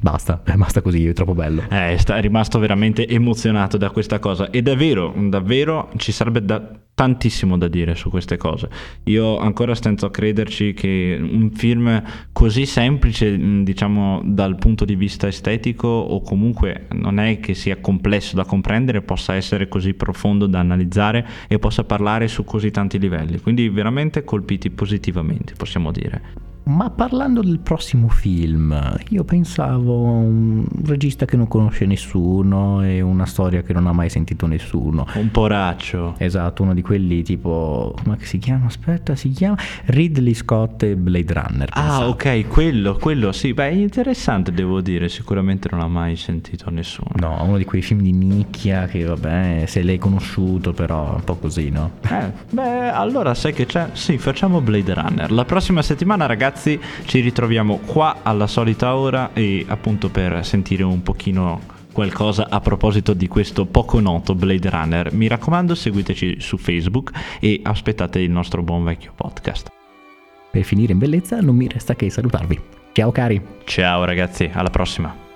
basta, 0.00 0.42
basta 0.56 0.80
così, 0.82 1.06
è 1.06 1.12
troppo 1.12 1.34
bello. 1.34 1.62
Eh, 1.68 1.96
è 1.96 2.20
rimasto 2.20 2.58
veramente 2.58 3.06
emozionato 3.06 3.76
da 3.76 3.90
questa 3.90 4.18
cosa 4.18 4.50
ed 4.50 4.68
è 4.68 4.76
vero, 4.76 5.14
davvero 5.16 5.90
ci 5.96 6.12
sarebbe 6.12 6.44
da, 6.44 6.60
tantissimo 6.94 7.56
da 7.56 7.68
dire 7.68 7.94
su 7.94 8.10
queste 8.10 8.36
cose. 8.36 8.68
Io 9.04 9.38
ancora 9.38 9.74
stento 9.74 10.06
a 10.06 10.10
crederci 10.10 10.74
che 10.74 11.18
un 11.20 11.50
film 11.52 12.02
così 12.32 12.66
semplice, 12.66 13.62
diciamo 13.62 14.20
dal 14.24 14.56
punto 14.56 14.84
di 14.84 14.96
vista 14.96 15.28
estetico 15.28 15.86
o 15.86 16.20
comunque 16.22 16.88
non 16.92 17.18
è 17.20 17.38
che 17.40 17.54
sia 17.54 17.76
complesso 17.76 18.34
da 18.34 18.44
comprendere, 18.44 19.02
possa 19.02 19.34
essere 19.34 19.68
così 19.68 19.94
profondo 19.94 20.46
da 20.46 20.58
analizzare 20.58 21.26
e 21.46 21.58
possa 21.58 21.84
parlare 21.84 22.26
su 22.28 22.44
così 22.44 22.70
tanti 22.70 22.98
livelli. 22.98 23.38
Quindi 23.38 23.68
veramente 23.68 24.24
colpiti 24.24 24.70
positivamente, 24.70 25.54
possiamo 25.56 25.92
dire. 25.92 26.47
Ma 26.68 26.90
parlando 26.90 27.40
del 27.40 27.60
prossimo 27.60 28.08
film, 28.08 28.78
io 29.08 29.24
pensavo 29.24 30.06
a 30.06 30.10
un 30.10 30.66
regista 30.84 31.24
che 31.24 31.38
non 31.38 31.48
conosce 31.48 31.86
nessuno 31.86 32.84
e 32.84 33.00
una 33.00 33.24
storia 33.24 33.62
che 33.62 33.72
non 33.72 33.86
ha 33.86 33.92
mai 33.92 34.10
sentito 34.10 34.46
nessuno. 34.46 35.06
Un 35.14 35.30
poraccio. 35.30 36.14
Esatto, 36.18 36.62
uno 36.62 36.74
di 36.74 36.82
quelli 36.82 37.22
tipo... 37.22 37.94
come 38.02 38.18
si 38.20 38.36
chiama? 38.36 38.66
Aspetta, 38.66 39.16
si 39.16 39.30
chiama 39.30 39.56
Ridley 39.86 40.34
Scott 40.34 40.82
e 40.82 40.94
Blade 40.94 41.32
Runner. 41.32 41.70
Pensavo. 41.70 42.04
Ah, 42.04 42.08
ok, 42.08 42.46
quello, 42.48 42.96
quello, 42.96 43.32
sì. 43.32 43.54
Beh, 43.54 43.70
interessante, 43.70 44.52
devo 44.52 44.82
dire. 44.82 45.08
Sicuramente 45.08 45.68
non 45.70 45.80
ha 45.80 45.88
mai 45.88 46.16
sentito 46.16 46.68
nessuno. 46.68 47.08
No, 47.14 47.42
uno 47.44 47.56
di 47.56 47.64
quei 47.64 47.80
film 47.80 48.02
di 48.02 48.12
nicchia 48.12 48.84
che, 48.84 49.04
vabbè, 49.04 49.64
se 49.66 49.82
l'hai 49.82 49.96
conosciuto, 49.96 50.74
però 50.74 51.14
un 51.14 51.24
po' 51.24 51.36
così, 51.36 51.70
no? 51.70 51.92
Eh, 52.02 52.30
beh, 52.50 52.90
allora 52.90 53.32
sai 53.32 53.54
che 53.54 53.64
c'è? 53.64 53.88
Sì, 53.94 54.18
facciamo 54.18 54.60
Blade 54.60 54.92
Runner. 54.92 55.32
La 55.32 55.46
prossima 55.46 55.80
settimana, 55.80 56.26
ragazzi 56.26 56.56
ragazzi, 56.58 56.80
ci 57.04 57.20
ritroviamo 57.20 57.78
qua 57.86 58.18
alla 58.22 58.48
solita 58.48 58.96
ora 58.96 59.30
e 59.32 59.64
appunto 59.68 60.08
per 60.08 60.44
sentire 60.44 60.82
un 60.82 61.02
pochino 61.02 61.76
qualcosa 61.92 62.48
a 62.50 62.60
proposito 62.60 63.12
di 63.12 63.28
questo 63.28 63.64
poco 63.66 64.00
noto 64.00 64.34
Blade 64.34 64.68
Runner, 64.68 65.12
mi 65.12 65.28
raccomando 65.28 65.74
seguiteci 65.74 66.40
su 66.40 66.56
Facebook 66.56 67.12
e 67.40 67.60
aspettate 67.62 68.20
il 68.20 68.30
nostro 68.30 68.62
buon 68.62 68.84
vecchio 68.84 69.12
podcast. 69.14 69.70
Per 70.50 70.62
finire 70.62 70.92
in 70.92 70.98
bellezza 70.98 71.40
non 71.40 71.56
mi 71.56 71.68
resta 71.68 71.94
che 71.94 72.10
salutarvi. 72.10 72.60
Ciao 72.92 73.12
cari! 73.12 73.40
Ciao 73.64 74.04
ragazzi, 74.04 74.50
alla 74.52 74.70
prossima! 74.70 75.27